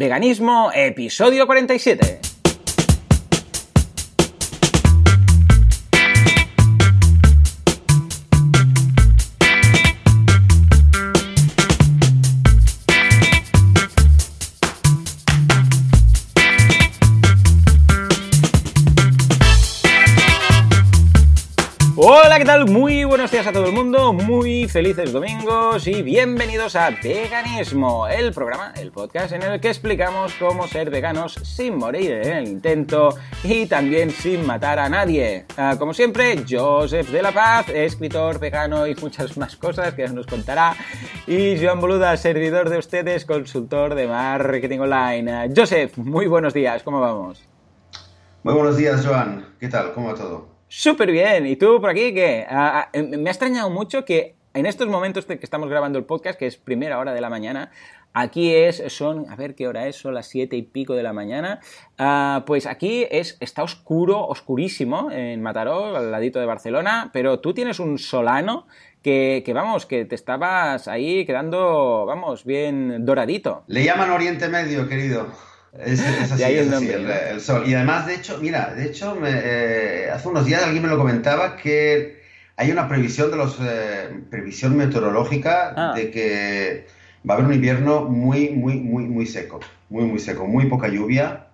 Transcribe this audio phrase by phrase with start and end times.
[0.00, 2.29] Veganismo, episodio 47.
[24.22, 30.34] Muy felices domingos y bienvenidos a Veganismo, el programa, el podcast en el que explicamos
[30.34, 33.10] cómo ser veganos sin morir en el intento
[33.42, 35.46] y también sin matar a nadie.
[35.56, 40.26] Ah, como siempre, Joseph de la Paz, escritor vegano y muchas más cosas que nos
[40.26, 40.74] contará,
[41.26, 45.52] y Joan Boluda, servidor de ustedes, consultor de marketing online.
[45.56, 47.42] Joseph, muy buenos días, ¿cómo vamos?
[48.42, 49.54] Muy buenos días, Joan.
[49.58, 49.92] ¿Qué tal?
[49.94, 50.59] ¿Cómo va todo?
[50.72, 51.48] Súper bien.
[51.48, 52.46] ¿Y tú por aquí qué?
[52.48, 56.38] Ah, ah, me ha extrañado mucho que en estos momentos que estamos grabando el podcast,
[56.38, 57.72] que es primera hora de la mañana,
[58.12, 61.12] aquí es, son, a ver qué hora es, son las siete y pico de la
[61.12, 61.58] mañana,
[61.98, 67.52] ah, pues aquí es, está oscuro, oscurísimo en Mataró, al ladito de Barcelona, pero tú
[67.52, 68.68] tienes un solano
[69.02, 73.64] que, vamos, que te estabas ahí quedando, vamos, bien doradito.
[73.66, 75.49] Le llaman Oriente Medio, querido.
[75.78, 77.62] Es, así, es así el, sol.
[77.66, 80.98] Y además, de hecho, mira, de hecho, me, eh, hace unos días alguien me lo
[80.98, 82.20] comentaba que
[82.56, 85.92] hay una previsión de los eh, previsión meteorológica ah.
[85.94, 86.86] de que
[87.28, 90.88] va a haber un invierno muy, muy, muy, muy seco, muy, muy seco, muy poca
[90.88, 91.46] lluvia,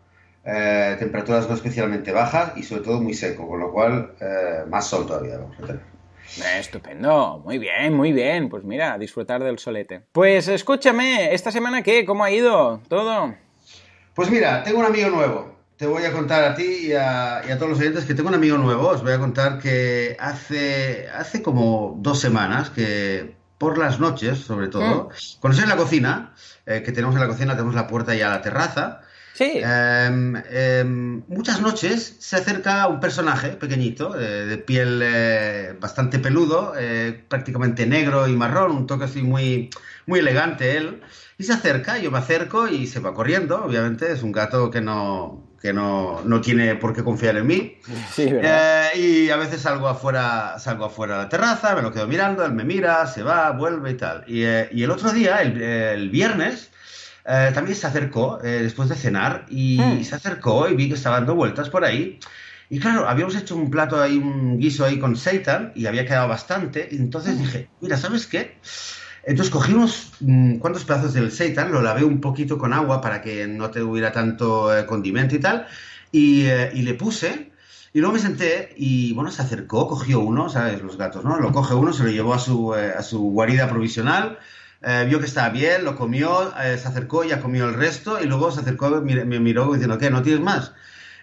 [0.44, 4.12] eh, temperaturas no especialmente bajas y sobre todo muy seco, con lo cual
[4.68, 5.96] más sol todavía vamos a tener.
[6.58, 8.48] Estupendo, muy bien, muy bien.
[8.48, 10.02] Pues mira, disfrutar del solete.
[10.12, 12.04] Pues escúchame, ¿esta semana qué?
[12.04, 13.34] ¿Cómo ha ido todo?
[14.16, 15.54] Pues mira, tengo un amigo nuevo.
[15.76, 18.56] Te voy a contar a ti y a, todos los oyentes que tengo un amigo
[18.56, 18.88] nuevo.
[18.88, 24.68] Os voy a contar que hace, hace como dos semanas que por las noches, sobre
[24.68, 28.16] todo, cuando estoy en la cocina, eh, que tenemos en la cocina, tenemos la puerta
[28.16, 29.02] y a la terraza.
[29.34, 29.60] Sí.
[29.62, 36.72] Em, em, muchas noches se acerca un personaje pequeñito, eh, de piel eh, bastante peludo,
[37.28, 39.68] prácticamente negro y marrón, un toque así muy,
[40.06, 41.02] muy elegante él.
[41.38, 44.80] Y se acerca, yo me acerco y se va corriendo, obviamente, es un gato que
[44.80, 47.78] no, que no, no tiene por qué confiar en mí.
[48.16, 52.42] Eh, y a veces salgo afuera, salgo afuera a la terraza, me lo quedo mirando,
[52.44, 54.24] él me mira, se va, vuelve y tal.
[54.26, 56.70] Y, eh, y el otro día, el, el viernes,
[57.26, 60.04] eh, también se acercó después de cenar y hmm.
[60.04, 62.18] se acercó y vi que estaba dando vueltas por ahí.
[62.70, 66.28] Y claro, habíamos hecho un plato ahí, un guiso ahí con seitan y había quedado
[66.28, 66.88] bastante.
[66.90, 67.42] Y entonces hmm.
[67.42, 68.56] dije, mira, ¿sabes qué?
[69.26, 73.20] Entonces cogí unos mm, cuantos pedazos del seitan, lo lavé un poquito con agua para
[73.20, 75.66] que no te hubiera tanto eh, condimento y tal,
[76.12, 77.50] eh, y, le puse,
[77.92, 80.80] y luego me senté y bueno, se acercó, cogió uno, ¿sabes?
[80.80, 81.40] Los gatos, ¿no?
[81.40, 84.38] Lo coge uno, se lo llevó a su, eh, a su guarida provisional,
[85.08, 88.60] vio que estaba bien, lo comió, se acercó, ya comió el resto, y luego se
[88.60, 90.10] acercó, me, me miró diciendo, ¿qué?
[90.10, 90.72] ¿No tienes más?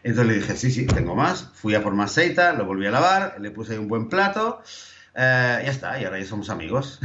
[0.03, 1.49] Entonces le dije, sí, sí, tengo más.
[1.53, 4.61] Fui a por más seitan, lo volví a lavar, le puse ahí un buen plato.
[5.15, 6.99] Eh, ya está, y ahora ya somos amigos.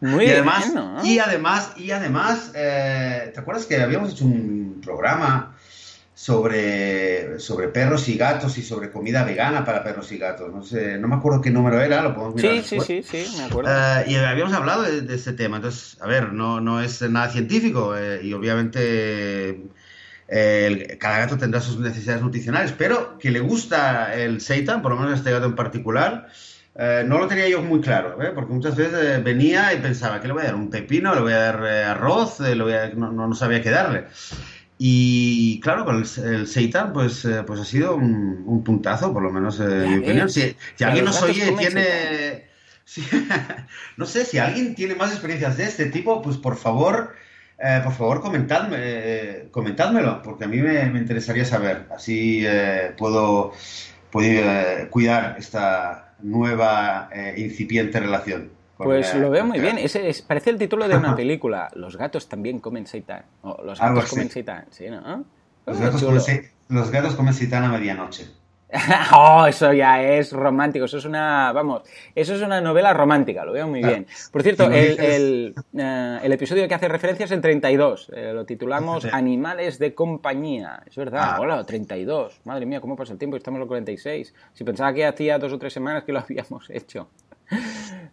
[0.00, 1.04] Muy y además, ¿no?
[1.04, 5.56] Y además, y además eh, ¿te acuerdas que habíamos hecho un programa
[6.12, 10.52] sobre, sobre perros y gatos y sobre comida vegana para perros y gatos?
[10.52, 12.62] No sé, no me acuerdo qué número era, lo podemos mirar.
[12.62, 13.70] Sí, sí, sí, sí, me acuerdo.
[13.72, 15.56] Eh, y habíamos hablado de, de, este tema.
[15.56, 19.62] Entonces, a ver, no, no es nada científico y obviamente.
[20.98, 25.20] cada gato tendrá sus necesidades nutricionales, pero que le gusta el seitan, por lo menos
[25.20, 26.28] este gato en particular,
[26.78, 28.32] eh, no lo tenía yo muy claro, ¿eh?
[28.34, 30.56] porque muchas veces eh, venía y pensaba, ¿qué le voy a dar?
[30.56, 31.14] ¿Un pepino?
[31.14, 32.40] ¿Le voy a dar arroz?
[32.40, 32.88] Le voy a...
[32.88, 34.04] No, no, sabía qué darle.
[34.76, 39.88] Y claro, con el, seitan, pues, pues ha sido un, puntazo, por lo menos en
[39.88, 40.28] mi opinión.
[40.28, 40.54] Si,
[40.84, 42.44] alguien nos oye tiene...
[43.96, 47.14] no sé, si alguien tiene más experiencias de este tipo, pues por favor,
[47.84, 51.86] por favor comentadme, comentádmelo, porque a mí me, me interesaría saber.
[51.90, 52.46] Así
[52.98, 53.54] puedo,
[54.10, 58.50] puedo cuidar esta nueva eh, incipiente relación.
[58.76, 59.78] Pues lo veo muy bien.
[59.78, 61.70] Ese parece el título de una película.
[61.74, 63.24] Los gatos también comen seitan.
[63.42, 65.24] O los gatos comen seitan, ¿sí, no?
[65.64, 68.26] Los gatos, comen, los gatos comen seitan a medianoche.
[69.14, 70.86] oh, eso ya es romántico.
[70.86, 71.82] Eso es una, vamos,
[72.14, 73.44] eso es una novela romántica.
[73.44, 74.06] Lo veo muy bien.
[74.32, 78.10] Por cierto, el, eh, el, episodio que hace referencia es el 32.
[78.14, 80.82] Eh, lo titulamos Animales de compañía.
[80.86, 81.34] Es verdad.
[81.34, 81.40] Ah.
[81.40, 82.40] Hola, 32.
[82.44, 83.36] Madre mía, cómo pasa el tiempo.
[83.36, 84.34] Estamos en los 46.
[84.52, 87.08] Si pensaba que hacía dos o tres semanas que lo habíamos hecho.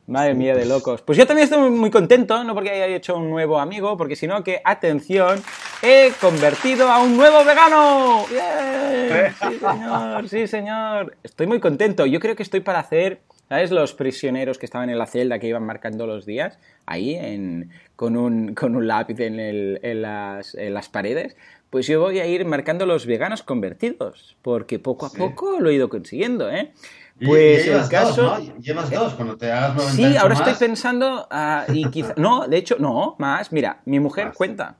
[0.08, 1.02] Madre mía de locos.
[1.02, 4.44] Pues yo también estoy muy contento, no porque haya hecho un nuevo amigo, porque sino
[4.44, 5.42] que, atención,
[5.82, 8.26] he convertido a un nuevo vegano.
[9.44, 11.18] Sí, señor, sí, señor.
[11.24, 12.06] Estoy muy contento.
[12.06, 13.72] Yo creo que estoy para hacer ¿Sabes?
[13.72, 18.18] Los prisioneros que estaban en la celda que iban marcando los días, ahí en, con,
[18.18, 21.36] un, con un lápiz en, el, en, las, en las paredes.
[21.74, 25.74] Pues yo voy a ir marcando los veganos convertidos, porque poco a poco lo he
[25.74, 26.72] ido consiguiendo, ¿eh?
[27.26, 28.22] Pues el caso.
[28.22, 28.58] Dos, ¿no?
[28.60, 31.28] Llevas dos cuando te hagas 90 Sí, ahora estoy pensando.
[31.32, 32.14] Uh, y quizá...
[32.16, 33.52] no, de hecho, no, más.
[33.52, 34.38] Mira, mi mujer más.
[34.38, 34.78] cuenta.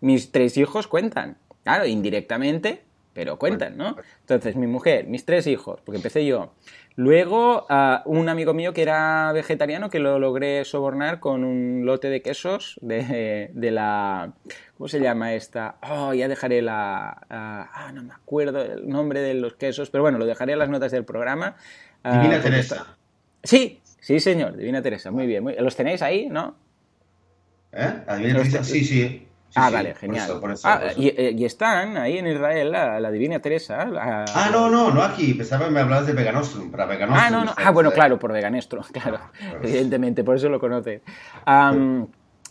[0.00, 1.36] Mis tres hijos cuentan.
[1.62, 2.84] Claro, indirectamente,
[3.20, 3.98] pero cuentan, ¿no?
[4.22, 6.54] Entonces, mi mujer, mis tres hijos, porque empecé yo.
[6.96, 12.08] Luego, uh, un amigo mío que era vegetariano que lo logré sobornar con un lote
[12.08, 14.32] de quesos de, de la.
[14.78, 15.76] ¿Cómo se llama esta?
[15.82, 17.18] Oh, ya dejaré la.
[17.24, 20.60] Uh, ah, no me acuerdo el nombre de los quesos, pero bueno, lo dejaré en
[20.60, 21.56] las notas del programa.
[22.02, 22.74] Uh, Divina Teresa.
[22.74, 22.96] Está...
[23.44, 25.42] Sí, sí, señor, Divina Teresa, muy bien.
[25.42, 25.56] Muy...
[25.56, 26.54] ¿Los tenéis ahí, no?
[27.72, 28.02] ¿Eh?
[28.06, 28.64] ¿La Divina Teresa?
[28.64, 29.26] Sí, sí.
[29.54, 30.26] Ah, sí, vale, genial.
[30.26, 31.00] Por eso, por eso, ah, por eso.
[31.00, 33.84] Y, y, están ahí en Israel la, la Divina Teresa.
[33.86, 34.24] La...
[34.32, 35.34] Ah, no, no, no aquí.
[35.34, 36.70] Pensaba que me hablabas de Veganostrum.
[36.70, 37.26] Para Veganostrum.
[37.26, 37.54] Ah, no, no.
[37.56, 39.18] Ah, bueno, claro, por Veganestro, claro.
[39.62, 41.02] Evidentemente, por eso lo conoces.
[41.46, 42.06] Um,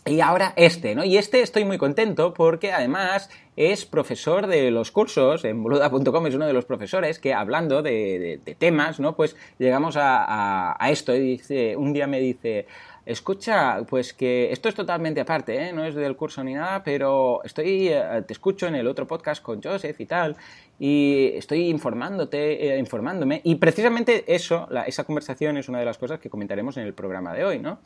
[0.06, 1.04] y ahora este, ¿no?
[1.04, 6.34] Y este estoy muy contento porque además es profesor de los cursos, en boluda.com es
[6.34, 9.14] uno de los profesores que hablando de, de, de temas, ¿no?
[9.14, 12.66] Pues llegamos a, a, a, esto y dice, un día me dice,
[13.06, 15.72] escucha, pues que esto es totalmente aparte, ¿eh?
[15.72, 19.42] no es del curso ni nada, pero estoy, eh, te escucho en el otro podcast
[19.42, 20.36] con Joseph y tal,
[20.82, 25.98] y estoy informándote, eh, informándome, y precisamente eso, la, esa conversación es una de las
[25.98, 27.80] cosas que comentaremos en el programa de hoy, ¿no?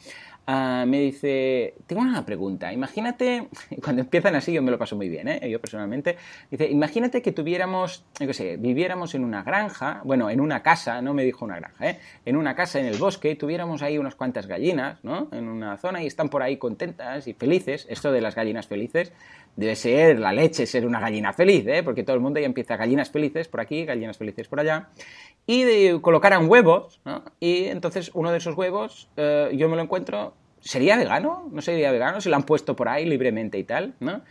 [0.47, 3.49] Uh, me dice, tengo una pregunta, imagínate,
[3.83, 5.51] cuando empiezan así yo me lo paso muy bien, ¿eh?
[5.51, 6.17] yo personalmente,
[6.51, 11.03] dice, imagínate que tuviéramos, yo qué sé, viviéramos en una granja, bueno, en una casa,
[11.03, 11.99] no me dijo una granja, ¿eh?
[12.25, 15.29] en una casa en el bosque, tuviéramos ahí unas cuantas gallinas, ¿no?
[15.33, 19.13] En una zona y están por ahí contentas y felices, esto de las gallinas felices,
[19.57, 21.83] debe ser la leche ser una gallina feliz, ¿eh?
[21.83, 24.89] porque todo el mundo ya empieza gallinas felices por aquí, gallinas felices por allá,
[25.47, 27.25] y de, colocaran huevos, ¿no?
[27.41, 31.49] y entonces uno de esos huevos eh, yo me lo encuentro, ¿sería vegano?
[31.53, 32.21] ¿No sería vegano?
[32.21, 34.23] Se lo han puesto por ahí libremente y tal, ¿no?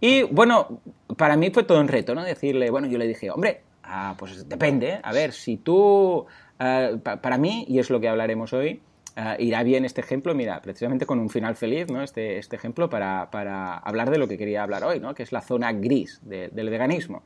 [0.00, 0.80] Y bueno,
[1.16, 2.22] para mí fue todo un reto, ¿no?
[2.22, 6.26] Decirle, bueno, yo le dije, hombre, ah, pues depende, a ver, si tú,
[6.56, 8.80] pa para mí, y es lo que hablaremos hoy,
[9.18, 12.04] Uh, irá bien este ejemplo, mira, precisamente con un final feliz, ¿no?
[12.04, 15.12] Este, este ejemplo para, para, hablar de lo que quería hablar hoy, ¿no?
[15.12, 17.24] Que es la zona gris de, del veganismo.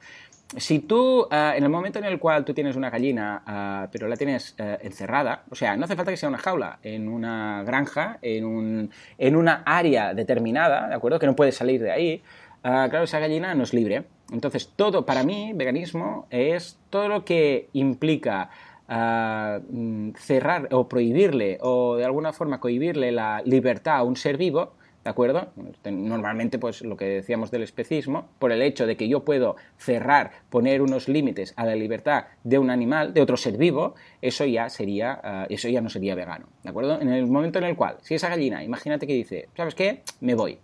[0.57, 4.09] Si tú, uh, en el momento en el cual tú tienes una gallina, uh, pero
[4.09, 8.19] la tienes encerrada, o sea, no hace falta que sea una jaula, en una granja,
[8.23, 11.19] en, un, en una área determinada, ¿de acuerdo?
[11.19, 12.23] Que no puedes salir de ahí,
[12.63, 14.05] claro, esa gallina no es libre.
[14.33, 18.49] Entonces, todo, para mí, veganismo es todo lo que implica
[18.95, 24.75] Uh, cerrar o prohibirle o de alguna forma cohibirle la libertad a un ser vivo,
[25.03, 25.49] ¿de acuerdo?
[25.85, 30.33] Normalmente, pues lo que decíamos del especismo, por el hecho de que yo puedo cerrar,
[30.51, 34.69] poner unos límites a la libertad de un animal, de otro ser vivo, eso ya
[34.69, 37.01] sería, uh, eso ya no sería vegano, ¿de acuerdo?
[37.01, 40.03] En el momento en el cual, si esa gallina, imagínate que dice, ¿sabes qué?
[40.21, 40.59] Me voy,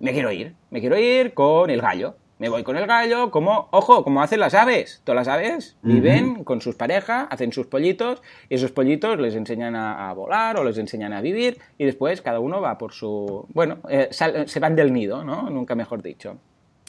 [0.00, 3.68] me quiero ir, me quiero ir con el gallo, me voy con el gallo, como,
[3.70, 5.02] ojo, como hacen las aves.
[5.04, 6.44] Todas las aves viven uh -huh.
[6.44, 10.64] con sus parejas, hacen sus pollitos, y esos pollitos les enseñan a, a, volar o
[10.64, 13.44] les enseñan a vivir, y después cada uno va por su.
[13.52, 15.50] Bueno, eh, sal, se van del nido, ¿no?
[15.50, 16.38] Nunca mejor dicho.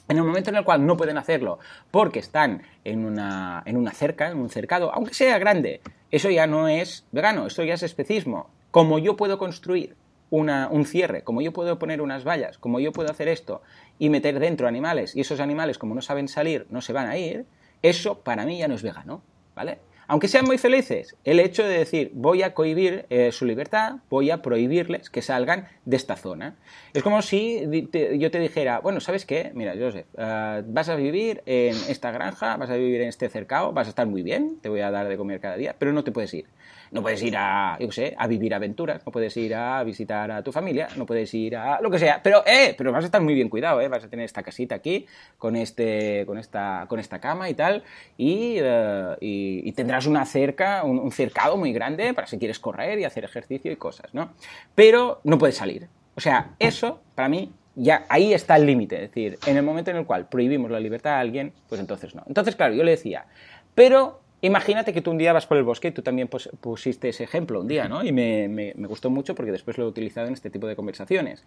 [0.07, 1.59] En el momento en el cual no pueden hacerlo
[1.91, 5.81] porque están en una, en una cerca, en un cercado, aunque sea grande,
[6.11, 8.49] eso ya no es vegano, eso ya es especismo.
[8.71, 9.97] Como yo puedo construir
[10.31, 13.61] una, un cierre, como yo puedo poner unas vallas, como yo puedo hacer esto
[13.99, 17.17] y meter dentro animales, y esos animales como no saben salir, no se van a
[17.17, 17.45] ir,
[17.83, 19.21] eso para mí ya no es vegano,
[19.55, 19.77] ¿vale?
[20.07, 24.29] Aunque sean muy felices, el hecho de decir voy a cohibir eh, su libertad, voy
[24.29, 26.57] a prohibirles que salgan de esta zona.
[26.93, 27.61] Es como si
[28.17, 29.51] yo te dijera, bueno, ¿sabes qué?
[29.53, 33.71] Mira, Joseph, uh, vas a vivir en esta granja, vas a vivir en este cercado,
[33.71, 36.03] vas a estar muy bien, te voy a dar de comer cada día, pero no
[36.03, 36.47] te puedes ir.
[36.91, 40.43] No puedes ir a, yo sé, a vivir aventuras, no puedes ir a visitar a
[40.43, 43.21] tu familia, no puedes ir a lo que sea, pero, eh, pero vas a estar
[43.21, 45.05] muy bien cuidado, eh, vas a tener esta casita aquí,
[45.37, 47.83] con, este, con, esta, con esta cama y tal,
[48.17, 48.57] y,
[49.19, 53.23] y tendrás una cerca, un, un, cercado muy grande para si quieres correr y hacer
[53.23, 54.33] ejercicio y cosas, ¿no?
[54.75, 55.87] Pero no puedes salir.
[56.15, 58.95] O sea, eso, para mí, ya ahí está el límite.
[58.95, 62.15] Es decir, en el momento en el cual prohibimos la libertad a alguien, pues entonces
[62.15, 62.23] no.
[62.27, 63.25] Entonces, claro, yo le decía,
[63.75, 67.23] pero Imagínate que tú un día vas por el bosque y tú también pusiste ese
[67.23, 68.03] ejemplo un día, ¿no?
[68.03, 70.75] Y me, me, me, gustó mucho porque después lo he utilizado en este tipo de
[70.75, 71.43] conversaciones.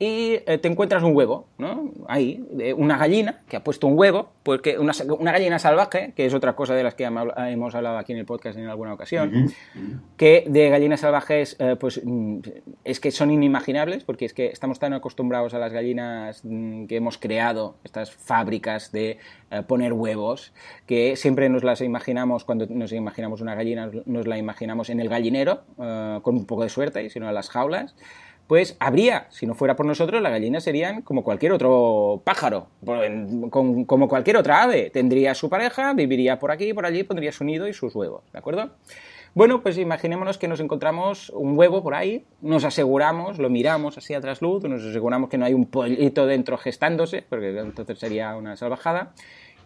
[0.00, 1.90] Y eh, te encuentras un huevo, ¿no?
[2.06, 6.24] Ahí, de una gallina que ha puesto un huevo, porque una, una, gallina salvaje, que
[6.24, 9.52] es otra cosa de las que hemos hablado aquí en el podcast en alguna ocasión,
[10.16, 12.38] que de gallinas salvajes, eh, pues mm,
[12.84, 16.96] es que son inimaginables, porque es que estamos tan acostumbrados a las gallinas mm, que
[16.96, 19.18] hemos creado, estas fábricas de
[19.50, 20.52] eh, poner huevos,
[20.86, 25.08] que siempre nos las imaginamos, cuando nos imaginamos una gallina, nos la imaginamos en el
[25.08, 27.96] gallinero, con un poco de suerte, y si no en las jaulas
[28.48, 32.68] pues habría, si no fuera por nosotros, las gallinas serían como cualquier otro pájaro,
[33.50, 34.88] como cualquier otra ave.
[34.88, 38.38] Tendría su pareja, viviría por aquí por allí, pondría su nido y sus huevos, ¿de
[38.38, 38.70] acuerdo?
[39.34, 44.14] Bueno, pues imaginémonos que nos encontramos un huevo por ahí, nos aseguramos, lo miramos así
[44.14, 48.56] a trasluz, nos aseguramos que no hay un pollito dentro gestándose, porque entonces sería una
[48.56, 49.12] salvajada,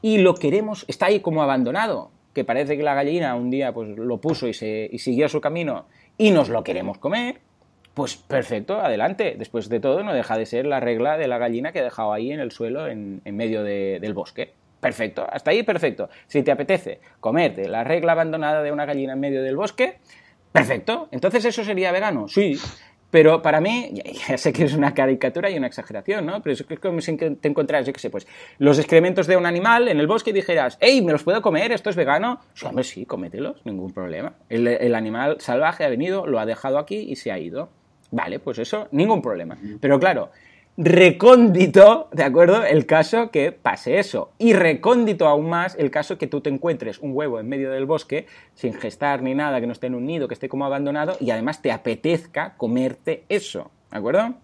[0.03, 3.97] y lo queremos, está ahí como abandonado, que parece que la gallina un día pues
[3.97, 5.87] lo puso y, se, y siguió su camino
[6.19, 7.41] y nos lo queremos comer,
[7.95, 9.35] pues perfecto, adelante.
[9.39, 12.13] Después de todo, no deja de ser la regla de la gallina que ha dejado
[12.13, 14.53] ahí en el suelo, en, medio del bosque.
[14.81, 16.09] Perfecto, hasta ahí perfecto.
[16.27, 19.99] Si te apetece comerte la regla abandonada de una gallina en medio del bosque,
[20.51, 21.09] perfecto.
[21.13, 22.59] Entonces eso sería vegano, sí.
[23.11, 23.91] Pero para mí,
[24.29, 26.43] ya, sé que es una caricatura y una exageración, ¿no?
[26.43, 28.27] Pero es como si te encontraras, yo qué sé, pues
[28.59, 31.73] los excrementos de un animal en el bosque y dijeras, hey, ¿me los puedo comer?
[31.73, 32.41] ¿Esto es vegano?
[32.55, 34.35] Sí, hombre, sí, cómetelos, ningún problema.
[34.49, 37.69] el animal salvaje ha venido, lo ha dejado aquí y se ha ido.
[38.13, 39.57] Vale, pues eso, ningún problema.
[39.81, 40.31] Pero claro,
[40.77, 42.63] recóndito, ¿de acuerdo?
[42.63, 44.33] El caso que pase eso.
[44.39, 47.87] Y recóndito aún más el caso que tú te encuentres un huevo en medio del
[47.87, 51.17] bosque, sin gestar ni nada, que no esté en un nido, que esté como abandonado,
[51.21, 53.71] y además te apetezca comerte eso.
[53.91, 54.35] ¿De acuerdo?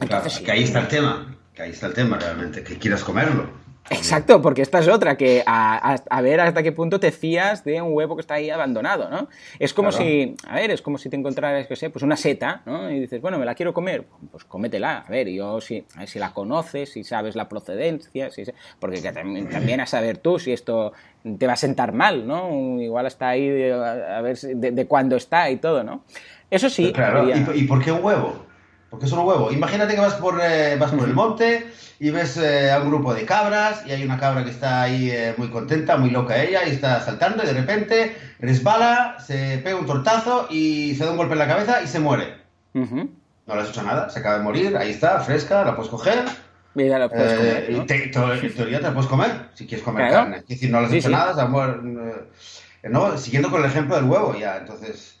[0.00, 1.36] Entonces, que ahí está el tema.
[1.54, 3.50] Que ahí está el tema realmente, que quieras comerlo.
[3.88, 7.92] Exacto, porque esta es otra, que a, ver hasta qué punto te fías de un
[7.92, 9.28] huevo que está ahí abandonado, ¿no?
[9.58, 12.62] Es como si, a ver, es como si te encontraras, que sé, pues una seta,
[12.66, 12.90] ¿no?
[12.90, 15.04] Y dices, bueno, me la quiero comer, pues cómetela.
[15.06, 18.44] A ver, yo si, a ver, si la conoces, si sabes la procedencia, si,
[18.78, 20.92] porque también, a saber tú si esto
[21.38, 22.80] te va a sentar mal, ¿no?
[22.80, 26.04] Igual está ahí de, a ver de, cuándo está y todo, ¿no?
[26.48, 26.92] Eso sí.
[26.92, 28.49] Claro, ¿Y, por qué un huevo?
[28.90, 29.52] Porque es un huevo.
[29.52, 31.66] Imagínate que vas por, eh, vas por el monte
[32.00, 35.10] y ves eh, a un grupo de cabras y hay una cabra que está ahí
[35.10, 39.76] eh, muy contenta, muy loca ella y está saltando y de repente resbala, se pega
[39.76, 42.38] un tortazo y se da un golpe en la cabeza y se muere.
[42.74, 46.24] No le has hecho nada, se acaba de morir, ahí está, fresca, la puedes coger.
[46.74, 47.64] Mira, la puedes comer.
[47.68, 50.36] Eh, en teoría te la puedes comer, si quieres comer carne.
[50.38, 51.48] Es decir, no le has hecho nada,
[52.82, 55.19] no, siguiendo con el ejemplo del huevo ya, entonces...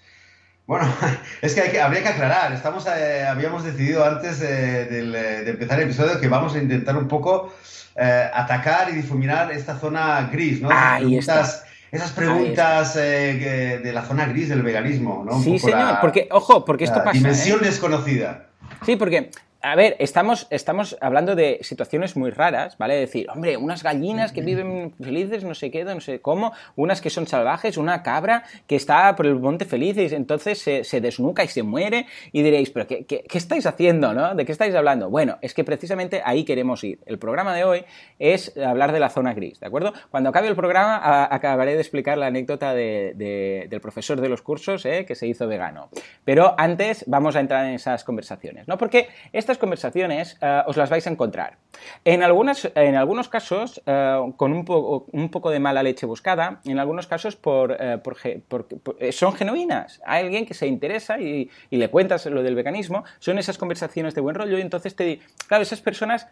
[0.70, 0.86] Bueno,
[1.42, 2.52] es que, habría que aclarar.
[2.52, 7.08] Estamos, eh, habíamos decidido antes eh, de empezar el episodio que vamos a intentar un
[7.08, 7.52] poco
[7.96, 10.70] eh, atacar y difuminar esta zona gris, ¿no?
[10.70, 15.42] esas preguntas de la zona gris del veganismo, ¿no?
[15.42, 17.14] sí, señor, porque, ojo, porque esto pasa.
[17.14, 18.46] Dimensión desconocida.
[18.86, 22.94] Sí, porque a ver, estamos, estamos hablando de situaciones muy raras, ¿vale?
[22.94, 27.10] Decir, hombre, unas gallinas que viven felices, no sé qué, no sé cómo, unas que
[27.10, 31.48] son salvajes, una cabra que está por el monte feliz y entonces se, desnuca y
[31.48, 34.34] se muere y diréis, pero qué, qué, estáis haciendo, no?
[34.34, 35.10] ¿De qué estáis hablando?
[35.10, 37.00] Bueno, es que precisamente ahí queremos ir.
[37.04, 37.84] El programa de hoy
[38.18, 39.92] es hablar de la zona gris, ¿de acuerdo?
[40.10, 45.04] Cuando acabe el programa acabaré de explicar la anécdota del profesor de los cursos ¿eh?
[45.04, 45.90] que se hizo vegano.
[46.24, 48.78] Pero antes vamos a entrar en esas conversaciones, ¿no?
[48.78, 51.58] Porque esta estas conversaciones eh, os las vais a encontrar.
[52.04, 54.64] En, algunas, en algunos casos, eh, con un,
[55.10, 60.00] un, poco de mala leche buscada, en algunos casos por, eh, son genuinas.
[60.06, 64.14] Hay alguien que se interesa y, y, le cuentas lo del veganismo, son esas conversaciones
[64.14, 66.28] de buen rollo y entonces te claro, esas personas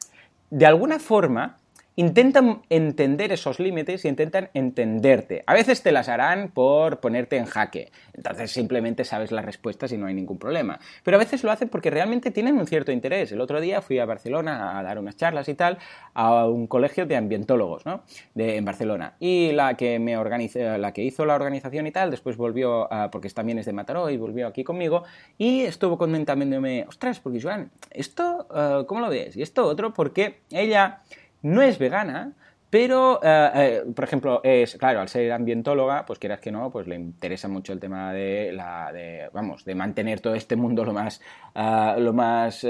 [0.50, 1.58] de alguna forma
[1.98, 5.42] intentan entender esos límites y intentan entenderte.
[5.48, 7.90] A veces te las harán por ponerte en jaque.
[8.14, 10.78] Entonces simplemente sabes las respuestas y no hay ningún problema.
[11.02, 13.32] Pero a veces lo hacen porque realmente tienen un cierto interés.
[13.32, 15.78] El otro día fui a Barcelona a dar unas charlas y tal
[16.14, 18.04] a un colegio de ambientólogos, ¿no?
[18.32, 19.14] De, en Barcelona.
[19.18, 23.28] Y la que me organizó, la que hizo la organización y tal, después volvió, porque
[23.30, 25.02] también es de Mataró y volvió aquí conmigo
[25.36, 29.36] y estuvo comentándome, ostras, porque Joan, esto, eh, ¿cómo lo ves?
[29.36, 31.02] Y esto otro, porque ella
[31.42, 32.32] no es vegana,
[32.70, 36.86] pero, eh, eh, por ejemplo, es, claro, al ser ambientóloga, pues quieras que no, pues
[36.86, 40.92] le interesa mucho el tema de la, de, vamos, de mantener todo este mundo lo
[40.92, 41.22] más,
[41.54, 42.66] uh, lo más,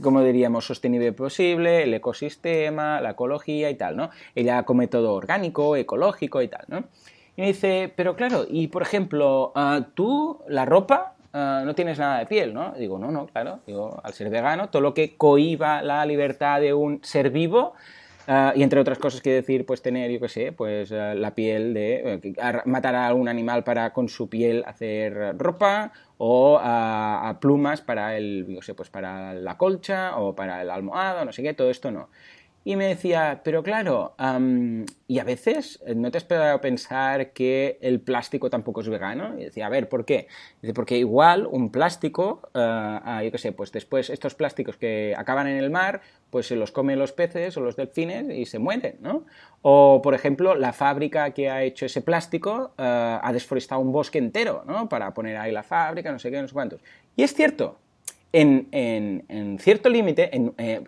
[0.00, 4.10] como diríamos, sostenible posible, el ecosistema, la ecología y tal, ¿no?
[4.36, 6.84] Ella come todo orgánico, ecológico y tal, ¿no?
[7.36, 9.52] Y me dice, pero claro, y por ejemplo,
[9.94, 12.72] tú, la ropa, Ah, no tienes nada de piel, ¿no?
[12.72, 13.60] Digo, no, no, claro.
[13.66, 17.74] Digo, al ser vegano, todo lo que cohiba la libertad de un ser vivo,
[18.28, 21.34] Ah, y entre otras cosas quiere decir, pues tener, yo qué sé, pues ah, la
[21.34, 22.20] piel de...
[22.24, 22.34] Eh,
[22.66, 28.46] matar a algún animal para con su piel hacer ropa o a, plumas para el,
[28.48, 31.90] yo sé, pues para la colcha o para el almohado, no sé qué, todo esto
[31.90, 32.10] no.
[32.64, 34.14] Y me decía, pero claro,
[35.08, 38.88] y a veces eh, no te has esperado a pensar que el plástico tampoco es
[38.88, 39.36] vegano.
[39.36, 40.28] Y decía, a ver, ¿por qué?
[40.72, 45.56] Porque igual un plástico, uh, yo qué sé, pues después estos plásticos que acaban en
[45.56, 49.24] el mar, pues se los comen los peces o los delfines y se mueren, ¿no?
[49.62, 54.18] O, por ejemplo, la fábrica que ha hecho ese plástico eh, ha desforestado un bosque
[54.18, 54.88] entero, ¿no?
[54.88, 56.80] Para poner ahí la fábrica, no sé qué, no sé cuántos.
[57.16, 57.78] Y es cierto,
[58.32, 60.30] en, en, cierto límite,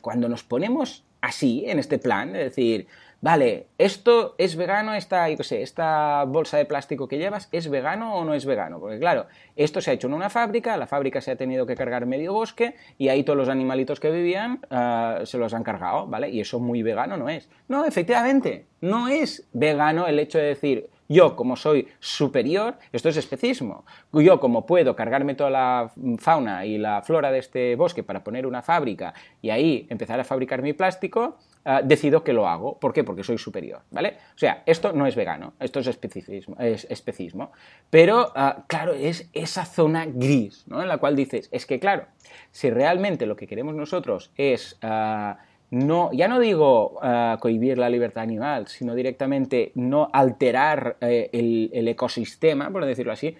[0.01, 2.87] cuando nos ponemos así, en este plan, es decir,
[3.21, 8.17] vale, esto es vegano, esta, yo sé, esta bolsa de plástico que llevas, ¿es vegano
[8.17, 8.79] o no es vegano?
[8.79, 9.27] Porque claro,
[9.57, 12.35] esto se ha hecho en una fábrica, la fábrica se ha tenido que cargar medio
[12.35, 16.29] bosque y ahí todos los animalitos que vivían ah, se los han cargado, ¿vale?
[16.29, 17.49] Y eso muy vegano no es.
[17.69, 23.17] No, efectivamente, no es vegano el hecho de decir, yo, como soy superior, esto es
[23.17, 23.85] especismo.
[24.13, 28.47] Yo, como puedo cargarme toda la fauna y la flora de este bosque para poner
[28.47, 32.79] una fábrica y ahí empezar a fabricar mi plástico, ah, decido que lo hago.
[32.79, 33.05] ¿Por qué?
[33.05, 34.17] Porque soy superior, ¿vale?
[34.35, 36.57] O sea, esto no es vegano, esto es especismo.
[36.59, 37.53] Es especismo.
[37.91, 40.81] Pero, ah, claro, es esa zona gris, ¿no?
[40.81, 42.07] En la cual dices, es que, claro,
[42.51, 44.79] si realmente lo que queremos nosotros es...
[44.83, 45.39] Ah,
[45.75, 51.89] no, ya no digo uh, cohibir la libertad animal, sino directamente no alterar eh, el,
[51.89, 53.37] ecosistema, por decirlo así,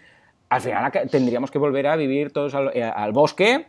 [0.49, 3.67] al final tendríamos que volver a vivir todos al, eh, bosque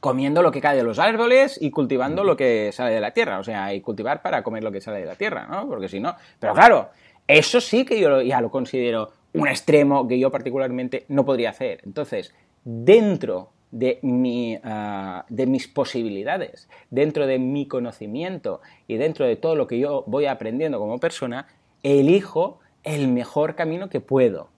[0.00, 3.38] comiendo lo que cae de los árboles y cultivando lo que sale de la tierra,
[3.38, 5.68] o sea, y cultivar para comer lo que sale de la tierra, ¿no?
[5.68, 6.90] Porque si no, pero claro,
[7.28, 11.80] eso sí que yo ya lo considero un extremo que yo particularmente no podría hacer.
[11.84, 19.34] Entonces, dentro de, mi, ah, de mis posibilidades, dentro de mi conocimiento y dentro de
[19.34, 21.48] todo lo que yo voy aprendiendo como persona,
[21.82, 24.48] elijo el mejor camino que puedo.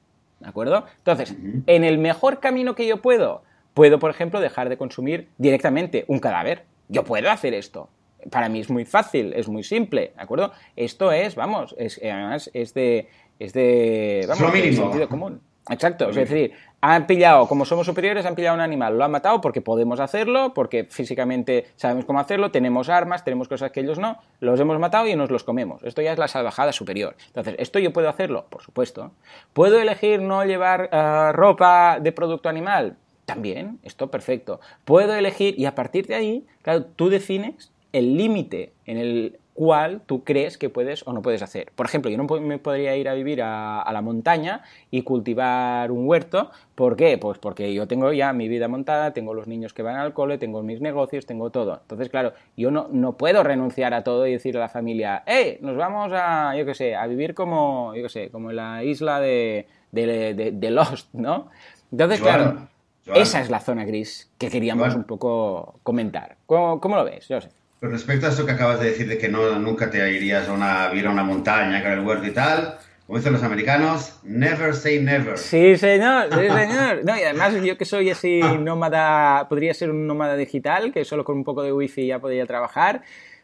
[0.41, 0.85] ¿De acuerdo?
[0.99, 1.35] Entonces,
[1.67, 3.43] en el mejor camino que yo puedo,
[3.73, 6.65] puedo, por ejemplo, dejar de consumir directamente un cadáver.
[6.89, 7.89] Yo puedo hacer esto.
[8.31, 10.53] Para mí es muy fácil, es muy simple, ¿de acuerdo?
[10.77, 15.41] Esto es, vamos, es, además es de, es de, vamos, sentido común.
[15.71, 16.53] Exacto, es decir,
[16.83, 20.53] han pillado, como somos superiores, han pillado un animal, lo han matado porque podemos hacerlo,
[20.53, 25.07] porque físicamente sabemos cómo hacerlo, tenemos armas, tenemos cosas que ellos no, los hemos matado
[25.09, 25.83] y nos los comemos.
[25.83, 27.17] Esto ya es la salvajada superior.
[27.29, 28.45] Entonces, ¿esto yo puedo hacerlo?
[28.51, 29.13] Por supuesto.
[29.55, 32.99] ¿Puedo elegir no llevar eh, ropa de producto animal?
[33.25, 34.61] También, esto perfecto.
[34.85, 40.01] Puedo elegir y a partir de ahí, claro, tú defines el límite en el cuál
[40.05, 41.71] tú crees que puedes o no puedes hacer.
[41.75, 46.07] Por ejemplo, yo no me podría ir a vivir a, la montaña y cultivar un
[46.09, 46.51] huerto.
[46.75, 47.17] ¿Por qué?
[47.19, 50.39] Pues porque yo tengo ya mi vida montada, tengo los niños que van al cole,
[50.39, 51.79] tengo mis negocios, tengo todo.
[51.81, 55.59] Entonces, claro, yo no, no puedo renunciar a todo y decirle a la familia, ¡eh!
[55.63, 58.83] Nos vamos a, yo qué sé, a vivir como, yo qué sé, como en la
[58.83, 61.49] isla de, de, Lost, ¿no?
[61.93, 62.69] Entonces, claro,
[63.07, 66.39] esa es la zona gris que queríamos un poco comentar.
[66.47, 67.53] ¿Cómo, cómo lo ves, Joseph?
[67.91, 70.89] Respecto a eso que acabas de decir de que no, nunca te irías a, una,
[70.89, 74.75] a ir a una montaña con el huerto y tal, como dicen los americanos, never
[74.75, 75.37] say never.
[75.37, 77.05] Sí, señor, sí, señor.
[77.05, 81.25] No, y además yo que soy así nómada, podría ser un nómada digital, que solo
[81.25, 83.03] con un poco de wifi ya podría trabajar.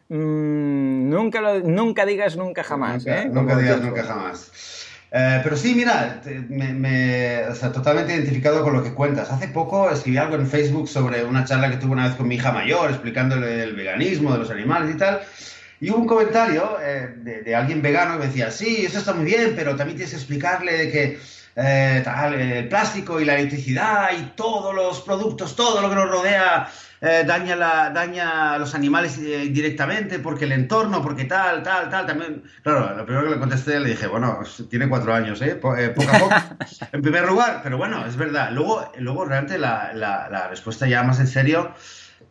[0.09, 3.05] Mm, nunca, lo, nunca digas nunca jamás.
[3.05, 3.29] Nunca, ¿eh?
[3.29, 4.51] nunca digas nunca jamás.
[5.13, 9.29] Eh, pero sí, mira, me, o sea, totalmente identificado con lo que cuentas.
[9.29, 12.35] Hace poco escribí algo en Facebook sobre una charla que tuve una vez con mi
[12.35, 15.21] hija mayor, explicándole el veganismo de los animales y tal.
[15.81, 19.25] Y hubo un comentario eh, de, alguien vegano que me decía, sí, eso está muy
[19.25, 21.19] bien, pero también tienes que explicarle que
[21.55, 26.09] eh, tal, el plástico y la electricidad y todos los productos, todo lo que nos
[26.09, 26.69] rodea
[27.03, 31.89] eh, daña, la, daña a los animales eh, directamente porque el entorno, porque tal, tal,
[31.89, 32.05] tal.
[32.05, 35.55] También, claro, lo primero que le contesté le dije, bueno, tiene cuatro años, ¿eh?
[35.55, 36.35] poco a poco,
[36.91, 38.51] en primer lugar, pero bueno, es verdad.
[38.51, 41.73] Luego, luego realmente la, la, respuesta ya más en serio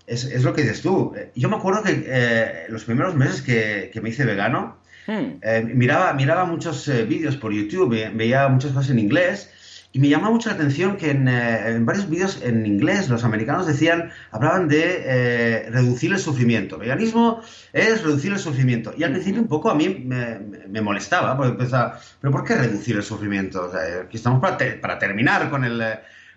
[0.07, 1.17] es, es, lo que dices tú.
[1.35, 5.77] Yo me acuerdo que los primeros meses que, que me hice vegano, hmm.
[5.77, 9.51] miraba, miraba muchos vídeos por YouTube, veía muchas cosas en inglés
[9.93, 13.67] y me llama mucho la atención que eh, en, varios vídeos en inglés los americanos
[13.67, 16.79] decían, hablaban de eh, reducir el sufrimiento.
[16.79, 18.95] Veganismo es reducir el sufrimiento.
[18.97, 22.97] Y al principio un poco a mí me, molestaba, porque pensaba, ¿pero por qué reducir
[22.97, 23.65] el sufrimiento?
[23.65, 25.83] O sea, aquí estamos para, para terminar con el,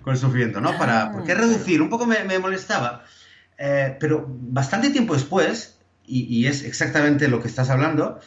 [0.02, 0.76] con el sufrimiento, ¿no?
[0.80, 1.80] Para, ¿Por qué reducir?
[1.80, 3.04] Un poco me, molestaba.
[3.60, 8.20] Eh, pero bastante tiempo después, y, y es exactamente lo que estás hablando,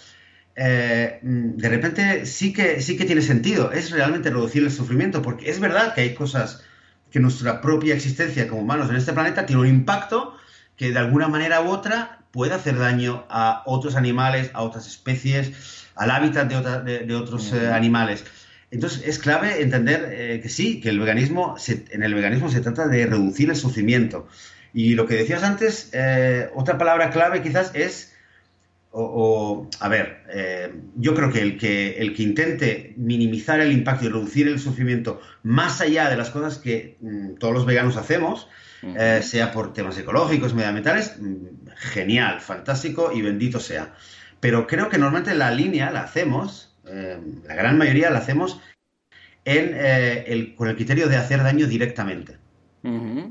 [0.59, 5.51] eh, de repente sí que, sí que tiene sentido, es realmente reducir el sufrimiento, porque
[5.51, 6.63] es verdad que hay cosas
[7.11, 10.35] que nuestra propia existencia como humanos en este planeta tiene un impacto
[10.77, 15.53] que de alguna manera u otra puede hacer daño a otros animales, a otras especies,
[15.95, 18.25] al hábitat de, otros eh, animales.
[18.71, 21.57] Entonces es clave entender eh, que sí, que el veganismo,
[21.91, 24.27] en el veganismo se trata de reducir el sufrimiento.
[24.73, 25.91] Y lo que decías antes,
[26.55, 28.16] otra palabra clave quizás es,
[28.99, 30.23] o, a ver,
[30.97, 35.21] yo creo que el, que el que intente minimizar el impacto y reducir el sufrimiento
[35.43, 38.49] más allá de las cosas que mm, todos los veganos hacemos,
[39.21, 43.93] sea por temas ecológicos, medioambientales, mm, genial, fantástico y bendito sea.
[44.41, 48.61] Pero creo que normalmente la línea la hacemos, eh, la gran mayoría la hacemos
[49.45, 52.37] en, eh, el, con el criterio de hacer daño directamente.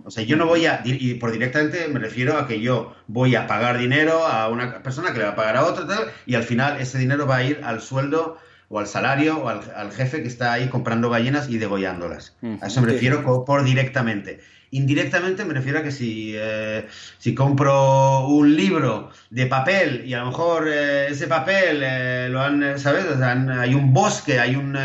[0.04, 3.36] O sea, yo no voy a, y por directamente me refiero a que yo voy
[3.36, 6.36] a pagar dinero a una persona que le va a pagar a otra, tal, y
[6.36, 8.38] al final ese dinero va a ir al sueldo
[8.70, 12.36] o al salario o al, jefe que está ahí comprando gallinas y degollándolas.
[12.62, 14.40] A eso me refiero por directamente.
[14.72, 16.86] Indirectamente me refiero a que si, eh,
[17.18, 22.42] si compro un libro de papel y a lo mejor eh, ese papel eh, lo
[22.42, 23.06] han, ¿sabes?
[23.22, 24.76] hay un bosque, hay un,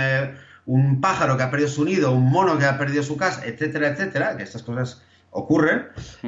[0.70, 3.88] un pájaro que ha perdido su nido, un mono que ha perdido su casa, etcétera,
[3.88, 5.86] etcétera, que estas cosas ocurren,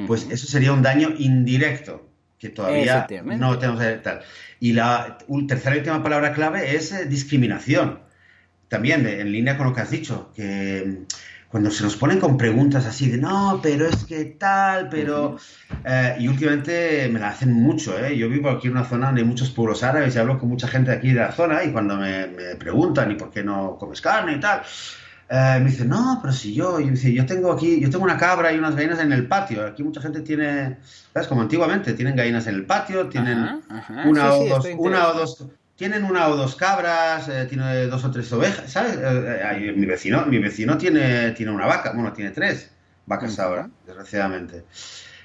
[0.08, 2.08] pues eso sería un daño indirecto
[2.40, 4.22] que todavía no tenemos que tal.
[4.58, 8.00] Y la tercera y última palabra clave es discriminación.
[8.66, 11.02] También en línea con lo que has dicho, que
[11.52, 15.36] cuando se nos ponen con preguntas así de no, pero es que tal, pero...
[15.84, 18.16] Eh, y últimamente me la hacen mucho, ¿eh?
[18.16, 20.66] Yo vivo aquí en una zona donde hay muchos pueblos árabes y hablo con mucha
[20.66, 24.36] gente aquí de la zona y cuando me, preguntan y por qué no comes carne
[24.36, 24.62] y tal,
[25.28, 28.50] eh, me dicen, no, pero si yo, yo, yo tengo aquí, yo tengo una cabra
[28.50, 29.66] y unas gallinas en el patio.
[29.66, 30.78] Aquí mucha gente tiene,
[31.12, 31.28] ¿sabes?
[31.28, 33.60] Como antiguamente, tienen gallinas en el patio, tienen
[34.06, 35.44] una, o dos, una o dos
[35.82, 38.96] tienen una o dos cabras, eh, tiene dos o tres ovejas, ¿sabes?
[38.98, 42.70] Eh, eh, mi vecino, mi vecino tiene, tiene una vaca, bueno, tiene tres
[43.04, 44.64] vacas ahora, desgraciadamente.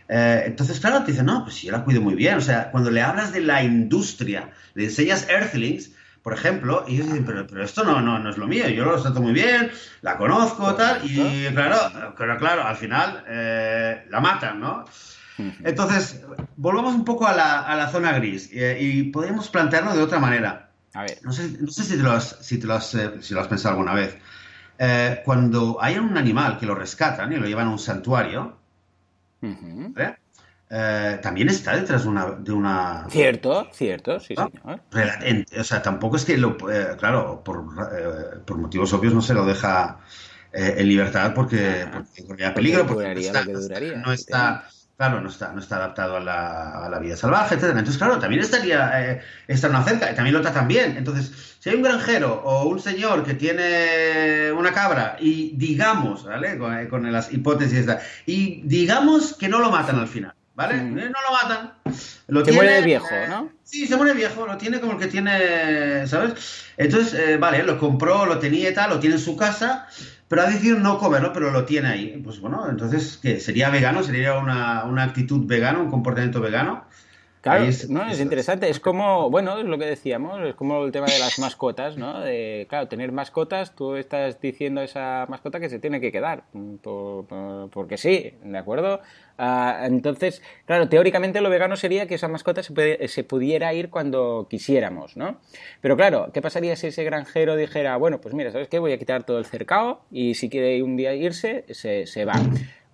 [0.08, 2.38] entonces, claro, te dicen, no, pues yo la cuido muy bien.
[2.38, 5.92] O sea, cuando le hablas de la industria, le enseñas Earthlings,
[6.24, 8.84] por ejemplo, y ellos dicen, pero, pero esto no, no, no es lo mío, yo
[8.84, 9.70] lo trato muy bien,
[10.02, 13.24] la conozco, tal, y claro, pero claro, al final
[14.10, 14.86] la matan, ¿no?
[15.64, 16.22] Entonces,
[16.56, 20.72] volvamos un poco a la, zona gris y, podemos plantearlo de otra manera.
[20.94, 21.20] A ver.
[21.24, 23.74] No sé, si, te lo has, si, te lo has, eh, si lo has pensado
[23.74, 24.18] alguna vez.
[24.80, 28.58] Eh, cuando hay un animal que lo rescatan y lo llevan a un santuario,
[30.70, 33.06] eh, también está detrás de una, de una...
[33.10, 34.82] Cierto, cierto, sí, señor.
[35.60, 37.64] o sea, tampoco es que, lo, claro, por,
[38.46, 40.00] por, motivos obvios no se lo deja
[40.52, 41.86] en libertad porque,
[42.26, 43.32] porque peligro, porque,
[44.04, 46.20] no está Claro, no está, no está adaptado a
[46.90, 47.66] la, vida salvaje, etc.
[47.66, 49.22] Entonces, claro, también estaría eh,
[49.70, 50.98] una cerca, y también lo tratan bien.
[50.98, 56.58] Entonces, si hay un granjero o un señor que tiene una cabra y digamos, ¿vale?
[56.58, 57.86] Con, eh, las hipótesis,
[58.26, 60.82] y digamos que no lo matan al final, ¿vale?
[60.82, 60.98] Mm.
[60.98, 61.74] Eh, no lo matan.
[62.30, 63.52] Lo se muere viejo, ¿no?
[63.64, 66.66] Sí, se muere viejo, lo tiene como el que tiene, ¿sabes?
[66.76, 69.88] Entonces, vale, lo compró, lo tenía y tal, lo tiene en su casa
[70.28, 72.22] pero ha decidido no comerlo, pero lo tiene ahí.
[72.24, 73.40] Pues bueno, entonces, ¿qué?
[73.40, 74.04] ¿Sería vegano?
[74.04, 76.86] ¿Sería una, una actitud vegana, un comportamiento vegano?
[77.42, 78.70] Claro, es, no, es interesante.
[78.70, 82.20] Es como, bueno, es lo que decíamos, es como el tema de las mascotas, ¿no?
[82.22, 86.44] De, claro, tener mascotas, tú estás diciendo a esa mascota que se tiene que quedar,
[87.72, 89.02] porque sí, ¿de acuerdo?
[89.38, 94.48] Ah, entonces, claro, teóricamente lo vegano sería que esa mascota se, se, pudiera ir cuando
[94.50, 95.40] quisiéramos, ¿no?
[95.80, 98.80] Pero claro, ¿qué pasaría si ese granjero dijera, bueno, pues mira, ¿sabes qué?
[98.80, 102.34] Voy a quitar todo el cercado y si quiere un día irse, se, se va.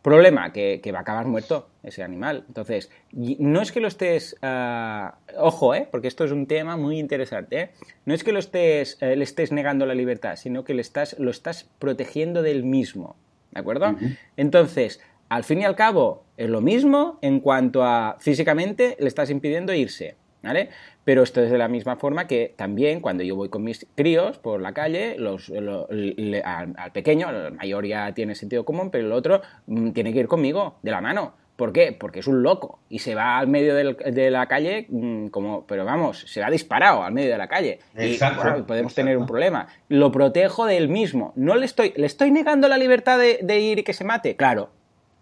[0.04, 2.44] Problema, que, va a acabar muerto ese animal.
[2.50, 4.36] Entonces, no es que lo estés...
[4.42, 5.88] Ah, ojo, ¿eh?
[5.90, 7.70] Porque esto es un tema muy interesante, ¿eh?
[8.06, 11.18] No es que lo estés, eh, le estés negando la libertad, sino que le estás,
[11.20, 13.16] lo estás protegiendo del mismo.
[13.52, 13.96] ¿De acuerdo?
[14.36, 19.30] Entonces, al fin y al cabo, es lo mismo en cuanto a físicamente le estás
[19.30, 20.18] impidiendo irse.
[20.44, 20.70] ¿Vale?
[21.06, 24.38] Pero esto es de la misma forma que también cuando yo voy con mis críos
[24.38, 29.42] por la calle, los, al, pequeño, al mayor ya tiene sentido común, pero el otro
[29.68, 31.34] mm, tiene que ir conmigo, de la mano.
[31.56, 31.96] ¿Por qué?
[31.98, 35.86] Porque es un loco y se va al medio de la calle mm, como, pero
[35.86, 37.80] vamos, se va disparado al medio de la calle.
[37.96, 39.68] Exacto, y podemos tener un problema.
[39.88, 41.32] Lo protejo del mismo.
[41.36, 44.36] No le estoy, le estoy negando la libertad de, de ir y que se mate.
[44.36, 44.72] Claro,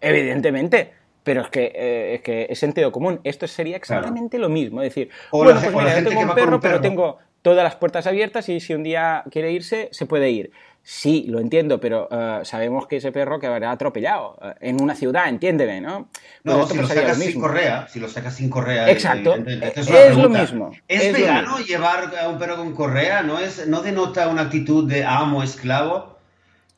[0.00, 3.20] evidentemente pero es que, eh, es que es sentido común.
[3.24, 4.82] Esto sería exactamente lo mismo.
[4.82, 8.48] Es decir, bueno, pues mira, yo tengo un perro, pero tengo todas las puertas abiertas
[8.48, 10.52] y si un día quiere irse, se puede ir.
[10.84, 15.28] Sí, lo entiendo, pero eh, sabemos que ese perro quedará atropellado eh, en una ciudad,
[15.28, 16.08] entiéndeme, ¿no?
[16.42, 18.90] Pues no, si lo sacas sin correa, si lo sacas sin correa.
[18.90, 20.72] Exacto, es, lo mismo.
[20.88, 23.22] ¿Es, vegano llevar a un perro con correa?
[23.22, 26.18] ¿No, es, ¿No denota una actitud de amo, esclavo?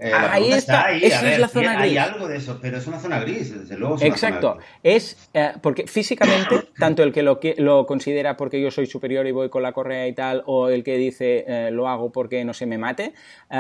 [0.05, 1.93] Eh, ahí está, esa es la zona gris.
[1.93, 3.97] Hay algo de eso, pero es una zona gris, desde luego.
[4.03, 9.27] Exacto, es eh, porque físicamente, tanto el que lo, lo, considera porque yo soy superior
[9.27, 12.45] y voy con la correa y tal, o el que dice eh, lo hago porque
[12.45, 13.15] no se me mate,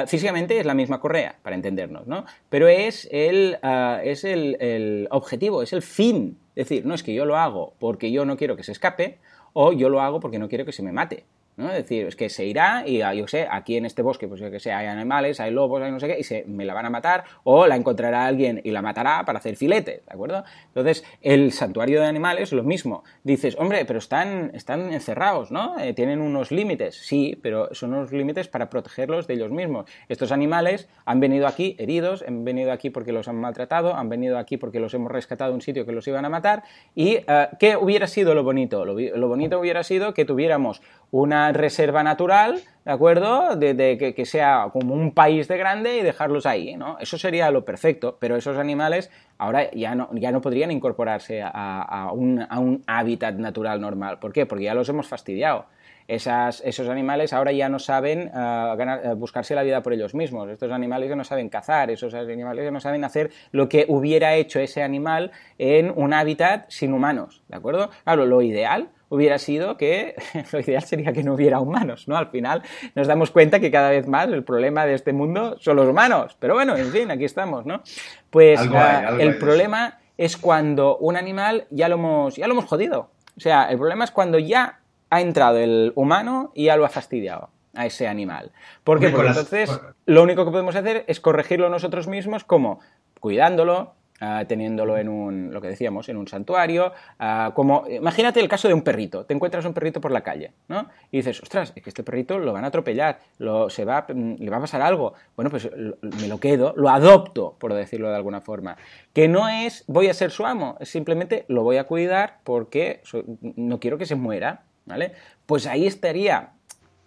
[0.07, 2.27] físicamente es la misma correa, para entendernos, ¿no?
[2.51, 3.59] Pero es, el,
[4.03, 6.37] es el, el objetivo, es el fin.
[6.57, 9.19] Es decir, no es que yo lo hago porque yo no quiero que se escape,
[9.55, 11.25] o yo lo hago porque no quiero que se me mate.
[11.57, 11.71] ¿No?
[11.71, 14.41] Es decir, es que se irá y, ah, yo sé, aquí en este bosque, pues
[14.41, 16.75] yo que sé, hay animales, hay lobos, hay no sé qué, y se, me la
[16.75, 20.45] van a matar, o la encontrará alguien y la matará para hacer filetes, ¿de acuerdo?
[20.69, 23.05] Entonces, el santuario de animales, lo mismo.
[23.23, 25.79] Dices, hombre, pero están, están encerrados, ¿no?
[25.79, 29.87] Eh, tienen unos límites, sí, pero son unos límites para protegerlos de ellos mismos.
[30.09, 34.39] Estos animales han venido aquí heridos, han venido aquí porque los han maltratado, han venido
[34.39, 36.65] aquí porque los hemos rescatado de un sitio que los iban a matar,
[36.95, 38.85] y eh, ¿qué hubiera sido lo bonito?
[38.85, 40.83] lo bonito hubiera sido que tuviéramos
[41.15, 43.55] una reserva natural, ¿de acuerdo?
[43.55, 46.99] De, que, sea como un país de grande y dejarlos ahí, ¿no?
[46.99, 52.11] Eso sería lo perfecto, pero esos animales ahora ya no, ya no podrían incorporarse a,
[52.13, 54.19] un, hábitat natural normal.
[54.19, 54.45] ¿Por qué?
[54.45, 55.67] Porque ya los hemos fastidiado.
[56.07, 60.49] Esos animales ahora ya no saben ah, ah, buscarse la vida por ellos mismos.
[60.51, 64.35] Estos animales ya no saben cazar, esos animales ya no saben hacer lo que hubiera
[64.35, 67.91] hecho ese animal en un hábitat sin humanos, ¿de acuerdo?
[68.05, 70.15] Claro, lo ideal hubiera sido que
[70.53, 72.17] lo ideal sería que no hubiera humanos, ¿no?
[72.17, 72.63] Al final
[72.95, 76.37] nos damos cuenta que cada vez más el problema de este mundo son los humanos.
[76.39, 77.83] Pero bueno, en fin, aquí estamos, ¿no?
[78.31, 83.11] Pues ah, el problema es cuando un animal ya lo hemos, ya lo hemos jodido.
[83.37, 84.81] O sea, el problema es cuando ya
[85.15, 88.53] ha entrado el humano y ya lo ha fastidiado a ese animal.
[88.85, 89.11] ¿Por qué?
[89.11, 92.81] Porque entonces lo único que podemos hacer es corregirlo nosotros mismos como
[93.21, 98.49] cuidándolo, Ah, teniéndolo en un, lo que decíamos, en un santuario, ah, como, imagínate el
[98.49, 100.89] caso de un perrito, te encuentras un perrito por la calle, ¿no?
[101.11, 104.37] Y dices, ostras, es que este perrito lo van a atropellar, lo, se va, mm,
[104.39, 105.69] le va a pasar algo, bueno, pues
[106.01, 108.77] me lo quedo, lo adopto, por decirlo de alguna forma,
[109.13, 113.03] que no es voy a ser su amo, es simplemente lo voy a cuidar porque
[113.43, 115.13] no quiero que se muera, ¿vale?
[115.47, 116.53] Pues ahí estaría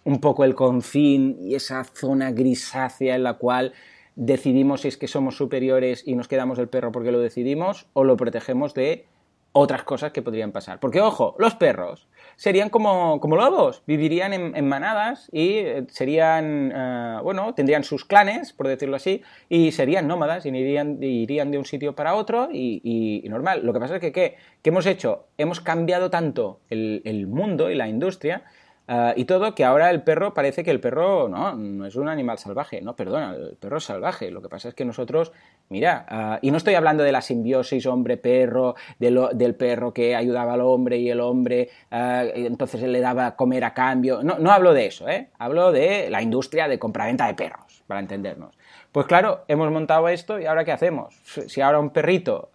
[0.04, 3.74] un poco el confín y esa zona grisácea en la cual
[4.16, 8.04] decidimos si es que somos superiores y nos quedamos el perro porque lo decidimos o
[8.04, 9.06] lo protegemos de
[9.52, 10.80] otras cosas que podrían pasar.
[10.80, 17.18] Porque, ojo, los perros serían como, como lobos, vivirían en, manadas y eh, serían, eh,
[17.24, 21.64] bueno, tendrían sus clanes, por decirlo así, y serían nómadas y irían, irían de un
[21.64, 23.66] sitio para otro y, normal.
[23.66, 24.36] Lo que pasa es que, ¿qué?
[24.62, 25.26] ¿qué hemos hecho?
[25.36, 28.44] Hemos cambiado tanto el, el mundo y la industria
[28.90, 32.38] Ah, y todo que ahora el perro parece que el perro no, es un animal
[32.38, 34.30] salvaje, no, perdona, el perro es salvaje.
[34.30, 35.30] Lo que pasa es que nosotros,
[35.68, 40.62] mira, ah, y no estoy hablando de la simbiosis hombre-perro, del perro que ayudaba al
[40.62, 44.86] hombre y el hombre uh, entonces le daba comer a cambio, no, no hablo de
[44.86, 45.28] eso, ¿eh?
[45.38, 48.56] hablo de la industria de compraventa de perros, para entendernos.
[48.90, 51.14] Pues claro, hemos montado esto y ahora ¿qué hacemos?
[51.24, 52.48] Si ahora un perrito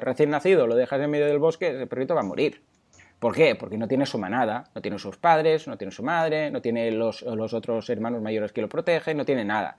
[0.00, 2.62] recién nacido lo dejas en medio del bosque, ese perrito va a morir.
[3.18, 3.54] ¿Por qué?
[3.54, 6.90] Porque no tiene su manada, no tiene sus padres, no tiene su madre, no tiene
[6.90, 9.78] los, otros hermanos mayores que lo protegen, no tiene nada.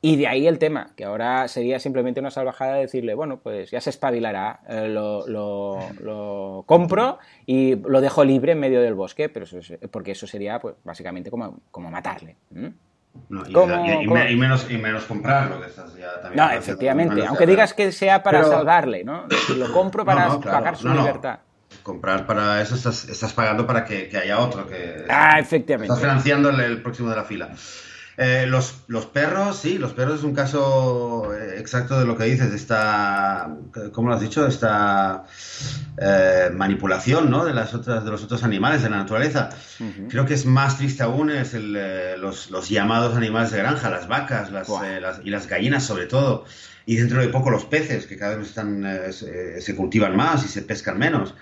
[0.00, 3.80] Y de ahí el tema, que ahora sería simplemente una salvajada decirle, bueno, pues ya
[3.80, 9.44] se espabilará, eh, lo, compro y lo dejo libre en medio del bosque, pero
[9.90, 12.36] porque eso sería pues básicamente como, como matarle.
[12.52, 16.36] y, menos, y menos comprarlo, que estás ya también...
[16.46, 19.24] No, efectivamente, aunque digas que sea para salvarle, ¿no?
[19.56, 21.40] Lo compro para pagar su libertad
[21.88, 25.90] comprar para eso estás, estás pagando para que, haya otro que ah, efectivamente.
[25.90, 27.48] estás financiando el, próximo de la fila.
[28.18, 32.24] Eh, los, los, perros, sí, los perros es un caso eh, exacto de lo que
[32.24, 33.56] dices, esta,
[33.92, 34.46] ¿cómo lo has dicho?
[34.46, 35.24] Esta
[35.96, 37.46] eh, manipulación ¿no?
[37.46, 39.48] de, las otras, de los otros animales de la naturaleza.
[40.10, 41.72] Creo que es más triste aún es el,
[42.20, 44.68] los, los, llamados animales de granja, las vacas las,
[45.24, 46.44] y las gallinas sobre todo,
[46.84, 50.60] y dentro de poco los peces, que cada vez están, se cultivan más y se
[50.60, 51.34] pescan menos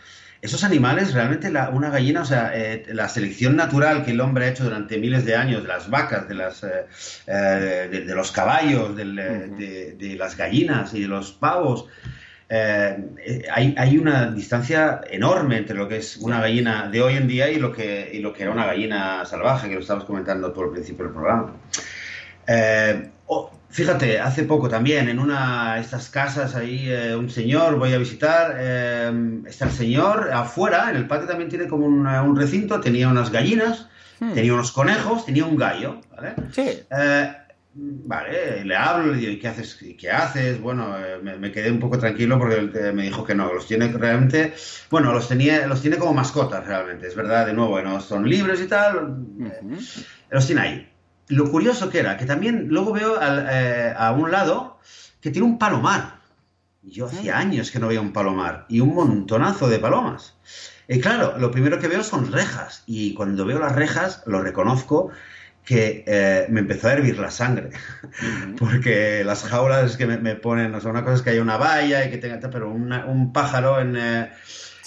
[0.42, 4.48] esos animales, realmente una gallina, o sea, eh, la selección natural que el hombre ha
[4.48, 6.86] hecho durante miles de años de las vacas, de, las, eh,
[7.26, 11.86] eh, de, los caballos, de, las gallinas y de los pavos,
[12.48, 17.50] hay, hay, una distancia enorme entre lo que es una gallina de hoy en día
[17.50, 20.62] y lo que, y lo que era una gallina salvaje, que lo estabas comentando tú
[20.62, 21.54] al principio del programa.
[23.76, 27.98] Fíjate, hace poco también en una de estas casas ahí, eh, un señor, voy a
[27.98, 32.80] visitar, eh, está el señor afuera, en el patio también tiene como un, un recinto,
[32.80, 33.88] tenía unas gallinas,
[34.20, 34.32] hmm.
[34.32, 36.34] tenía unos conejos, tenía un gallo, ¿vale?
[36.52, 36.62] Sí.
[36.90, 37.32] Eh,
[37.74, 39.78] vale, le hablo, le digo, ¿y qué haces?
[39.98, 40.58] qué haces?
[40.58, 42.62] Bueno, me, quedé un poco tranquilo porque
[42.94, 44.54] me dijo que no, los tiene realmente,
[44.90, 48.58] bueno, los, tenía, los tiene como mascotas realmente, es verdad, de nuevo, no son libres
[48.62, 49.26] y tal,
[50.30, 50.95] los tiene ahí.
[51.28, 54.78] Lo curioso que era, que también luego veo eh, a un lado
[55.20, 56.16] que tiene un palomar.
[56.82, 60.36] Yo hacía años que no veía un palomar y un montonazo de palomas.
[60.88, 65.10] Y claro, lo primero que veo son rejas y cuando veo las rejas lo reconozco
[65.64, 67.70] que eh, me empezó a hervir la sangre.
[68.58, 72.04] Porque las jaulas que me, ponen, o sea, una cosa es que haya una valla
[72.04, 74.30] y que tenga, pero un pájaro en, eh,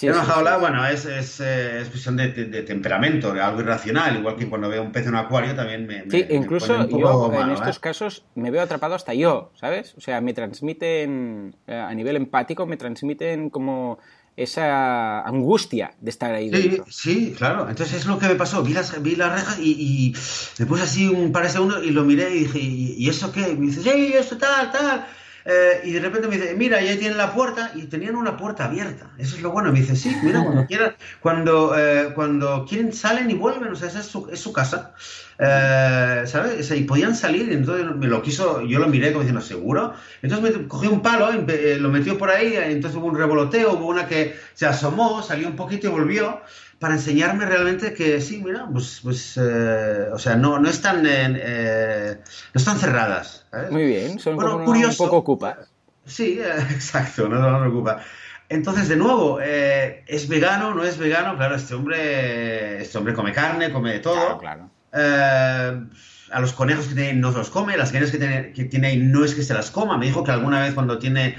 [0.08, 2.28] una jaula, bueno, es, es, eh, cuestión de,
[2.62, 6.10] temperamento, de algo irracional, igual que cuando veo un pez en un acuario también me...
[6.10, 9.94] Sí, incluso yo en estos casos me veo atrapado hasta yo, ¿sabes?
[9.96, 13.98] O sea, me transmiten, a nivel empático, me transmiten como
[14.36, 16.86] esa angustia de estar ahí dentro.
[16.88, 17.68] Sí, claro.
[17.68, 18.62] Entonces es lo que me pasó.
[18.62, 20.14] Vi, las, vi la reja y, y,
[20.58, 23.50] me puse así un par de segundos y lo miré y dije, ¿y, eso qué?
[23.50, 25.06] Y me dice, sí, esto tal, tal.
[25.44, 28.66] Eh, y de repente me dice, mira, ya tienen la puerta y tenían una puerta
[28.66, 29.10] abierta.
[29.18, 29.72] Eso es lo bueno.
[29.72, 33.88] Me dice, sí, mira, cuando quieran, cuando, eh, cuando quieren salen y vuelven, o sea,
[33.88, 34.92] esa es su, es su casa.
[35.38, 36.70] Eh, ¿Sabes?
[36.70, 39.94] y podían salir, y entonces me lo quiso, yo lo miré como diciendo, ¿seguro?
[40.20, 44.06] Entonces me cogí un palo, lo metió por ahí, entonces hubo un revoloteo, hubo una
[44.06, 46.42] que se asomó, salió un poquito y volvió
[46.80, 52.18] para enseñarme realmente que sí, mira, pues, pues eh, o sea, no, no, están, eh,
[52.54, 53.46] no están cerradas.
[53.70, 55.58] Muy bien, son bueno, un poco ocupa.
[56.06, 56.40] Sí,
[56.70, 58.02] exacto, no, no me ocupa.
[58.48, 60.74] Entonces, de nuevo, eh, ¿es vegano?
[60.74, 61.36] ¿No es vegano?
[61.36, 64.38] Claro, este hombre, este hombre come carne, come de todo.
[64.38, 68.96] Claro, a los conejos que tiene no los come, las gallinas que tiene, que tiene
[68.96, 69.98] no es que se las coma.
[69.98, 71.36] Me dijo que alguna vez cuando tiene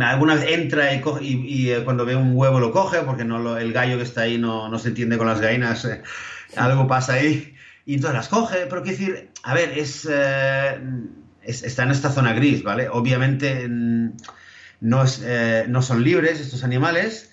[0.00, 3.72] alguna vez entra y, y, eh, cuando ve un huevo lo coge, porque no el
[3.72, 6.02] gallo que está ahí no, no se entiende con las gallinas, eh,
[6.56, 7.54] algo pasa ahí,
[7.84, 10.80] y entonces las coge, pero quiero decir, a ver, eh,
[11.42, 12.88] es, está en esta zona gris, ¿vale?
[12.88, 14.12] Obviamente mm,
[14.80, 15.22] no, es,
[15.68, 17.30] no son libres estos animales,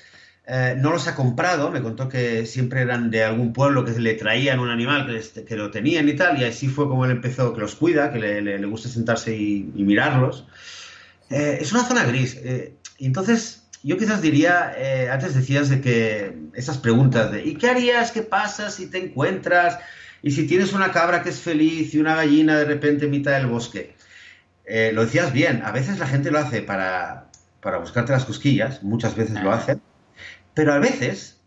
[0.78, 4.60] no los ha comprado, me contó que siempre eran de algún pueblo que le traían
[4.60, 7.62] un animal que, que lo tenían y tal, y así fue como él empezó, que
[7.62, 10.46] los cuida, que le, le, gusta sentarse y, y mirarlos.
[11.30, 12.38] Eh, es una zona gris.
[12.44, 17.70] Eh, entonces, yo quizás diría, eh, antes decías de que esas preguntas de ¿y qué
[17.70, 18.12] harías?
[18.12, 19.80] ¿Qué pasa si te encuentras?
[20.22, 23.34] Y si tienes una cabra que es feliz y una gallina de repente en mitad
[23.34, 23.96] del bosque.
[24.94, 27.30] lo decías bien, a veces la gente lo hace para,
[27.62, 29.78] para buscarte las cosquillas, muchas veces lo hace,
[30.56, 31.38] pero a veces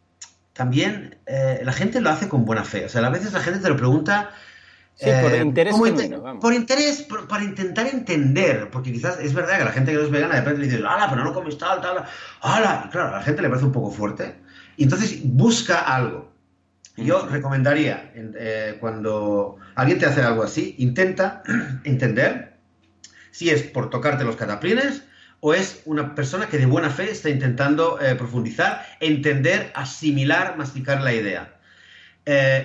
[0.52, 2.84] también la gente lo hace con buena fe.
[2.84, 4.30] O sea, a veces la gente te lo pregunta
[4.98, 5.76] Sí, por eh, interés
[6.40, 10.10] Por interés, para intentar entender, porque quizás es verdad que la gente que no es
[10.10, 12.04] vegana de repente le dice, ¡hala, pero no comes tal, tal!
[12.40, 12.82] ¡hala!
[12.84, 14.34] Y claro, a la gente le parece un poco fuerte.
[14.76, 16.32] Y entonces busca algo.
[16.96, 21.44] Yo recomendaría, eh, cuando alguien te hace algo así, intenta
[21.84, 22.56] entender
[23.30, 25.04] si es por tocarte los cataplines
[25.38, 31.02] o es una persona que de buena fe está intentando eh, profundizar, entender, asimilar, masticar
[31.02, 31.54] la idea.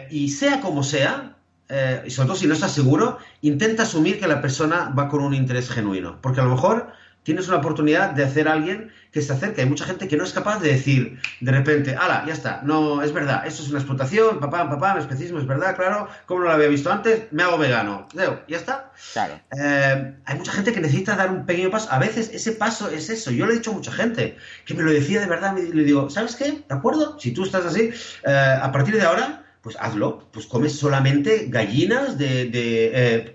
[0.09, 1.33] y sea como sea,
[1.75, 5.23] eh, y sobre todo si no estás seguro, intenta asumir que la persona va con
[5.23, 6.21] un interés genuino.
[6.21, 9.61] Porque a lo mejor tienes una oportunidad de hacer a alguien que se acerque.
[9.61, 13.01] Hay mucha gente que no es capaz de decir de repente, ala, ya está, no,
[13.01, 16.51] es verdad, esto es una explotación, papá, papá, especismo, es verdad, claro, como no lo
[16.51, 18.07] había visto antes, me hago vegano.
[18.13, 18.91] ya está.
[19.13, 19.39] Claro.
[19.57, 21.87] Eh, hay mucha gente que necesita dar un pequeño paso.
[21.91, 23.31] A veces ese paso es eso.
[23.31, 25.55] Yo le he dicho a mucha gente que me lo decía de verdad.
[25.57, 26.51] Le digo, ¿sabes qué?
[26.51, 27.19] ¿De acuerdo?
[27.19, 27.89] Si tú estás así,
[28.25, 33.33] eh, a partir de ahora pues hazlo, pues comes solamente gallinas de, eh,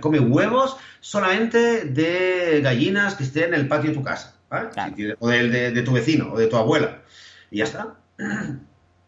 [0.00, 4.70] come huevos solamente de gallinas que estén en el patio de tu casa, ¿vale?
[5.18, 7.02] o de, tu vecino o de tu abuela.
[7.50, 7.96] Y ya está.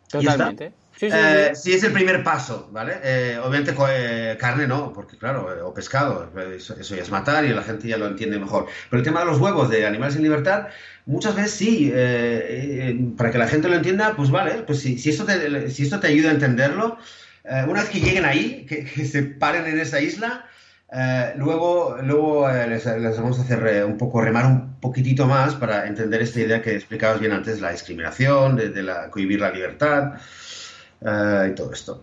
[0.09, 0.75] Totalmente.
[1.03, 2.95] Eh, sí, es el primer paso, ¿vale?
[3.03, 7.63] Eh, obviamente eh, carne no, porque claro, o pescado, eso, ya es matar y la
[7.63, 8.67] gente ya lo entiende mejor.
[8.91, 10.69] Pero el tema de los huevos de animales en libertad,
[11.07, 11.93] muchas veces sí,
[13.17, 16.01] para que la gente lo entienda, pues vale, pues si, si, esto, te, si esto
[16.01, 16.99] te ayuda a entenderlo,
[17.45, 20.47] una vez que lleguen ahí, que, se paren en esa isla,
[21.37, 26.41] luego, luego les, vamos a hacer un poco, remar un poquitito más para entender esta
[26.41, 30.21] idea que explicabas bien antes, la discriminación, de, de la, cohibir la libertad.
[31.01, 32.03] Eh, y todo esto.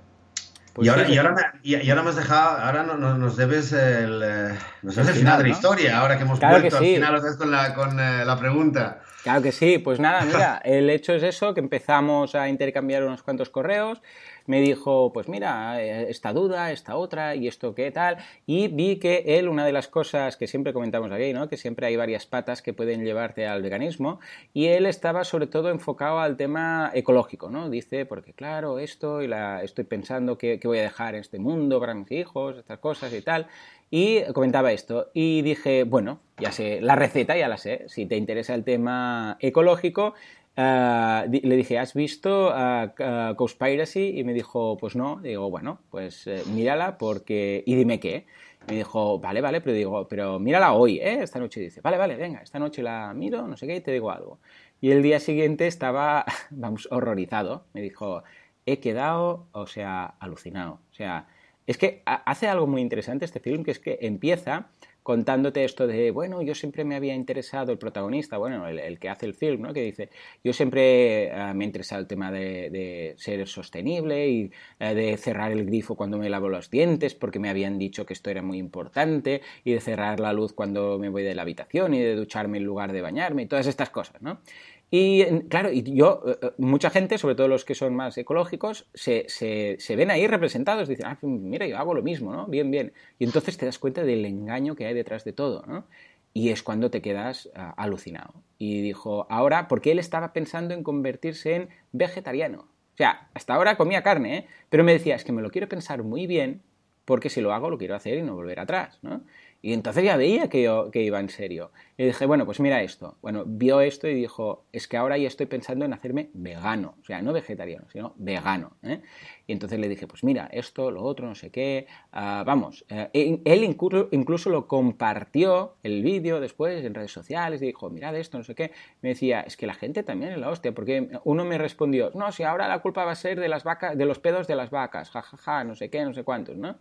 [0.73, 4.55] Pues y, ahora, y, ahora, y, ahora, me has dejado, ahora nos debes el, eh,
[4.83, 7.73] nos debes el final, de la historia, ahora que hemos vuelto al final con, la,
[7.73, 9.01] con eh, la pregunta.
[9.23, 13.23] Claro que sí, pues nada, mira, el hecho es eso, que empezamos a intercambiar unos
[13.23, 14.03] cuantos correos,
[14.47, 18.95] me dijo, pues mira, eh, esta duda, esta otra, y esto qué tal, y vi
[18.95, 21.47] que él, una de las cosas que siempre comentamos aquí, ¿no?
[21.47, 24.19] que siempre hay varias patas que pueden llevarte al veganismo,
[24.53, 27.69] y él estaba sobre todo enfocado al tema ecológico, ¿no?
[27.69, 31.79] Dice, porque claro, esto, y la, estoy pensando qué, voy a dejar en este mundo
[31.79, 33.47] para mis hijos, estas cosas y tal,
[33.91, 38.15] y comentaba esto, y dije, bueno, ya sé, la receta ya la sé, si te
[38.15, 40.13] interesa el tema ecológico,
[40.57, 44.19] eh, le dije, ¿has visto uh, Conspiracy?
[44.19, 45.21] Y me dijo, pues no.
[45.21, 47.63] digo, bueno, pues mírala porque...
[47.65, 48.25] Y dime qué.
[48.67, 51.21] Me dijo, vale, vale, pero digo, pero mírala hoy, ¿eh?
[51.21, 51.61] Esta noche.
[51.61, 54.39] dice, vale, vale, venga, esta noche la miro, no sé qué, y te digo algo.
[54.81, 57.65] Y el día siguiente estaba, vamos, horrorizado.
[57.73, 58.23] Me dijo,
[58.65, 60.81] he quedado, o sea, alucinado.
[60.91, 61.27] O sea,
[61.65, 64.69] es que hace algo muy interesante este film, que es que empieza
[65.08, 69.25] contándote esto de, bueno, yo siempre me había interesado, el protagonista, bueno, el, que hace
[69.25, 69.73] el film, ¿no?
[69.73, 70.10] Que dice,
[70.43, 74.51] yo siempre eh, me ha interesado el tema de, ser sostenible y
[74.81, 78.12] eh, de cerrar el grifo cuando me lavo los dientes, porque me habían dicho que
[78.12, 81.93] esto era muy importante, y de cerrar la luz cuando me voy de la habitación
[81.93, 84.41] y de ducharme en lugar de bañarme, y todas estas cosas, ¿no?
[84.90, 88.88] Y claro, y yo, eh, eh, mucha gente, sobre todo los que son más ecológicos,
[88.94, 92.48] se, se, ven ahí representados, dicen, ah, mira, yo hago lo mismo, ¿no?
[92.48, 92.94] Bien, bien.
[93.19, 95.88] Y entonces te das cuenta del engaño que hay detrás de todo, ¿no?
[96.33, 98.33] Y es cuando te quedas ah, alucinado.
[98.58, 102.60] Y dijo, ahora, porque él estaba pensando en convertirse en vegetariano.
[102.62, 104.48] O sea, hasta ahora comía carne, ¿eh?
[104.69, 106.62] Pero me decía, es que me lo quiero pensar muy bien,
[107.04, 109.21] porque si lo hago, lo quiero hacer y no volver atrás, ¿no?
[109.62, 111.71] Y entonces ya veía que, yo, que iba en serio.
[111.97, 113.17] Y dije, bueno, pues mira esto.
[113.21, 116.95] Bueno, vio esto y dijo, es que ahora ya estoy pensando en hacerme vegano.
[117.01, 118.77] O sea, no vegetariano, sino vegano.
[118.83, 119.01] ¿eh?
[119.47, 121.87] Y entonces le dije, pues mira, esto, lo otro, no sé qué.
[122.12, 127.60] Ah, vamos, eh, él incluso, incluso, lo compartió el vídeo después en redes sociales.
[127.63, 128.71] Y dijo, mirad esto, no sé qué.
[129.01, 130.73] Me decía, es que la gente también es la hostia.
[130.73, 133.97] Porque uno me respondió, no, si ahora la culpa va a ser de las vacas,
[133.97, 135.10] de los pedos de las vacas.
[135.10, 136.77] Ja, ja, ja, no sé qué, no sé cuántos, ¿no?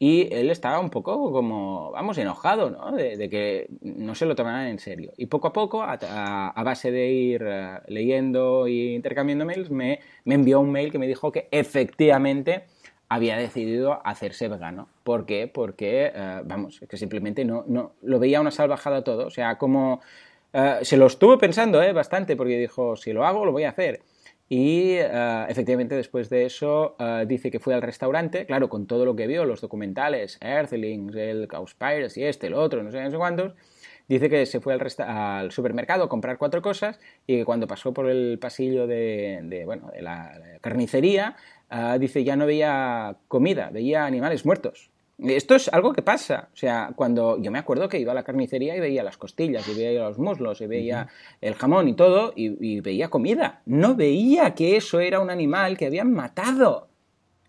[0.00, 2.92] Y él estaba un poco como, vamos, enojado, ¿no?
[2.92, 5.12] De, que no se lo tomaran en serio.
[5.16, 10.36] Y poco a poco, a, base de ir eh, leyendo e intercambiando mails, me, me,
[10.36, 12.64] envió un mail que me dijo que efectivamente
[13.08, 14.88] había decidido hacerse vegano.
[15.02, 15.50] ¿Por qué?
[15.52, 19.26] Porque, uh, vamos, que simplemente no, no, lo veía una salvajada todo.
[19.26, 20.00] O sea, como...
[20.50, 21.92] Uh, se lo estuvo pensando ¿eh?
[21.92, 24.00] bastante porque dijo, si lo hago, lo voy a hacer.
[24.48, 29.04] Y eh, efectivamente después de eso eh, dice que fue al restaurante, claro, con todo
[29.04, 31.48] lo que vio, los documentales, Earthlings, el
[32.16, 33.52] y este, el otro, no sé, no sé cuántos,
[34.08, 38.08] dice que se fue al, supermercado a comprar cuatro cosas y que cuando pasó por
[38.08, 41.36] el pasillo de, bueno, de la carnicería,
[41.70, 44.90] eh, dice ya no veía comida, veía animales muertos.
[45.18, 46.48] Esto es algo que pasa.
[46.52, 49.66] O sea, cuando yo me acuerdo que iba a la carnicería y veía las costillas,
[49.68, 51.08] y veía los muslos, y veía
[51.40, 53.62] el jamón y todo, y, veía comida.
[53.66, 56.88] No veía que eso era un animal que habían matado.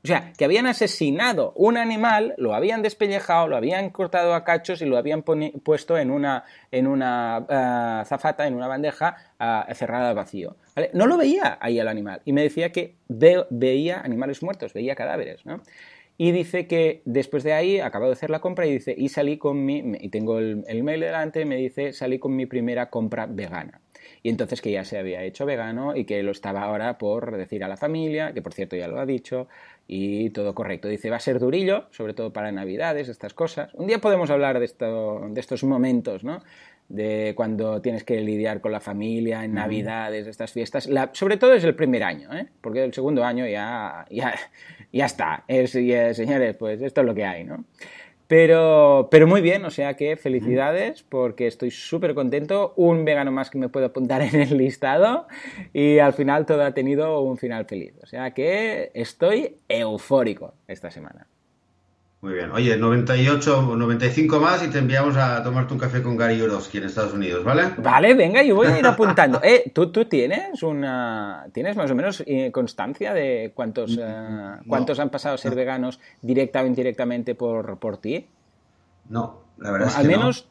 [0.02, 4.82] O sea, que habían asesinado un animal, lo habían despellejado, lo habían cortado a cachos
[4.82, 10.10] y lo habían puesto en una, en una eh, zafata, en una bandeja uh, cerrada
[10.10, 10.56] al vacío.
[10.94, 12.22] No lo veía ahí el animal.
[12.24, 15.62] Y me decía que veía animales muertos, veía cadáveres, ¿no?
[16.22, 19.38] Y dice que después de ahí, acabo de hacer la compra y dice, y salí
[19.38, 23.26] con mi, y tengo el, el mail delante, me dice, salí con mi primera compra
[23.26, 23.80] vegana.
[24.22, 27.64] Y entonces que ya se había hecho vegano y que lo estaba ahora por decir
[27.64, 29.48] a la familia, que por cierto ya lo ha dicho,
[29.88, 30.90] y todo correcto.
[30.90, 33.74] Dice, va a ser durillo, sobre todo para Navidades, estas cosas.
[33.76, 36.44] Un día podemos hablar de, esto, de estos momentos, ¿no?
[36.90, 40.90] De cuando tienes que lidiar con la familia en Navidades, estas fiestas.
[41.14, 42.48] sobre todo es el primer año, ¿eh?
[42.62, 44.34] porque el segundo año ya, ya,
[44.92, 45.44] ya está.
[45.48, 47.64] Es, señores, pues esto es lo que hay, ¿no?
[48.30, 52.74] Pero, pero muy bien, o sea que felicidades porque estoy súper contento.
[52.76, 55.28] Un vegano más que me puedo apuntar en el listado
[55.74, 57.94] y al final todo ha tenido un final feliz.
[58.04, 61.26] O sea que estoy eufórico esta semana.
[62.22, 62.52] Muy bien.
[62.52, 66.80] Oye, 98 o 95 más y te enviamos a tomarte un café con Gary Yourofsky
[66.80, 67.70] en Estados Unidos, ¿vale?
[67.78, 69.40] Vale, venga, yo voy a ir apuntando.
[69.42, 75.00] eh, ¿tú, ¿tú, tienes una tienes más o menos eh, constancia de cuántos, eh, cuántos
[75.00, 78.28] han pasado a ser veganos directa o indirectamente por, por ti?
[79.08, 80.48] No, la verdad es Al menos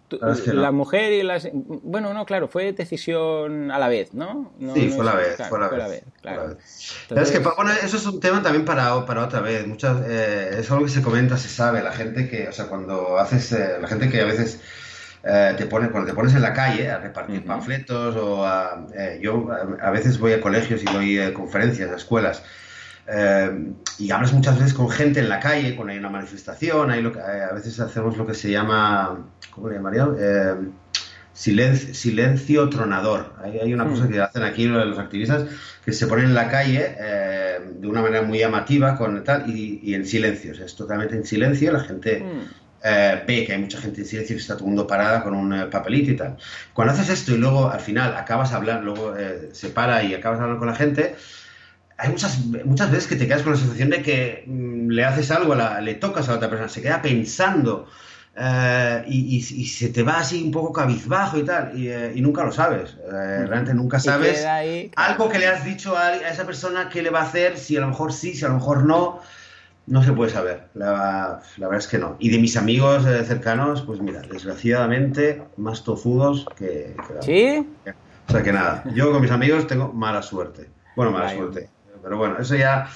[0.46, 1.48] la, mujer y las...
[1.52, 4.52] Bueno, no, claro, fue decisión a la vez, ¿no?
[4.74, 6.56] sí, fue, la vez, fue, la vez, claro.
[7.08, 9.66] que, bueno, eso es un tema también para, para otra vez.
[9.66, 11.82] Muchas, eh, es algo que se comenta, se sabe.
[11.82, 13.52] La gente que, o sea, cuando haces...
[13.52, 14.60] Eh, la gente que a veces...
[15.24, 18.86] Eh, te pones, cuando te pones en la calle a repartir panfletos o a,
[19.20, 19.48] yo
[19.82, 22.44] a, veces voy a colegios y doy conferencias a escuelas
[23.10, 27.00] eh, y hablas muchas veces con gente en la calle, cuando hay una manifestación, hay
[27.00, 30.06] lo que, eh, a veces hacemos lo que se llama, ¿cómo le llamaría?
[30.18, 30.54] Eh,
[31.32, 33.34] silencio, silencio, tronador.
[33.42, 34.10] Hay, hay una cosa hmm.
[34.10, 35.46] que hacen aquí los activistas
[35.84, 36.96] que se ponen en la calle
[37.78, 41.72] de una manera muy llamativa con tal y, y en silencio, es totalmente en silencio,
[41.72, 43.26] la gente hmm.
[43.26, 45.70] ve que hay mucha gente en silencio que está todo el mundo parada con un
[45.70, 46.36] papelito y tal.
[46.74, 49.14] Cuando haces esto y luego al final acabas hablando, luego
[49.52, 51.14] se para y acabas hablando con la gente,
[51.98, 55.30] hay muchas, muchas veces que te quedas con la sensación de que mm, le haces
[55.32, 57.88] algo, le tocas a la otra persona, se queda pensando
[58.40, 62.52] eh, y, se te va así un poco cabizbajo y tal, y, eh, nunca lo
[62.52, 62.96] sabes.
[63.04, 64.46] Eh, realmente nunca sabes
[64.94, 67.80] algo que le has dicho a, esa persona que le va a hacer, si a
[67.80, 69.18] lo mejor sí, si a lo mejor no,
[69.88, 70.68] no se puede saber.
[70.74, 72.14] La, verdad es que no.
[72.20, 76.94] Y de mis amigos cercanos, pues mira, desgraciadamente, más tozudos que...
[77.22, 77.66] ¿Sí?
[78.28, 80.68] O sea que nada, yo con mis amigos tengo mala suerte.
[80.94, 81.70] Bueno, mala suerte.
[82.02, 82.88] Pero bueno, eso ya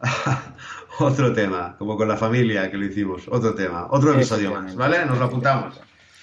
[0.98, 5.04] otro tema, como con la familia que lo hicimos, otro tema, otro episodio más, ¿vale?
[5.06, 5.80] Nos lo apuntamos.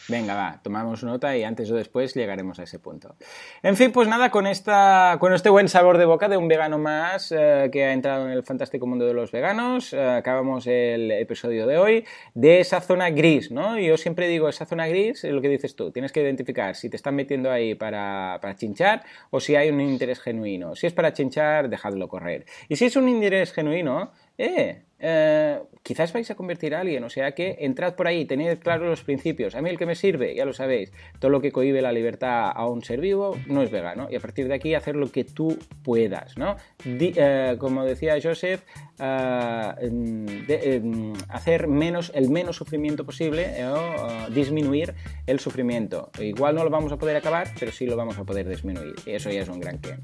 [0.10, 3.16] Venga, va, tomamos nota y antes o después llegaremos a ese punto.
[3.62, 6.80] En fin, pues nada, con, esta, con este buen sabor de boca de un vegano
[6.80, 11.12] más eh, que ha entrado en el fantástico mundo de los veganos, eh, acabamos el
[11.12, 13.78] episodio de hoy de esa zona gris, ¿no?
[13.78, 16.90] Yo siempre digo, esa zona gris es lo que dices tú, tienes que identificar si
[16.90, 20.76] te están metiendo ahí para, para chinchar o si hay un interés genuino.
[20.76, 22.46] Si es para chinchar, dejadlo correr.
[22.68, 27.10] Y si es un interés genuino, eh, eh, quizás vais a convertir a alguien, o
[27.10, 29.56] sea que entrad por ahí, tened claros los principios.
[29.56, 32.52] A mí el que me sirve, ya lo sabéis, todo lo que cohibe la libertad
[32.54, 34.08] a un ser vivo no es vegano.
[34.12, 36.58] Y a partir de aquí hacer lo que tú puedas, ¿no?
[36.86, 38.62] Eh, como decía Joseph,
[39.00, 40.82] eh,
[41.30, 43.48] hacer menos, el menos sufrimiento posible
[44.32, 44.94] disminuir
[45.26, 46.12] el sufrimiento.
[46.20, 48.96] Igual no lo vamos a poder acabar, pero sí lo vamos a poder disminuir.
[49.06, 49.96] Eso ya es un gran qué.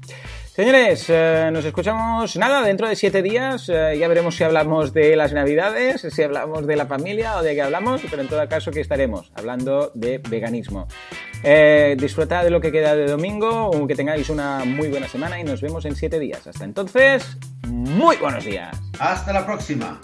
[0.46, 1.10] Señores,
[1.52, 3.66] nos escuchamos nada dentro de siete días.
[3.66, 7.62] ya veremos si hablamos de las navidades, si hablamos de la familia o de qué
[7.62, 10.88] hablamos, pero en todo caso que estaremos hablando de veganismo.
[11.42, 15.44] Eh, disfrutad de lo que queda de domingo, que tengáis una muy buena semana y
[15.44, 16.46] nos vemos en siete días.
[16.46, 18.76] Hasta entonces, muy buenos días.
[18.98, 20.00] Hasta la próxima.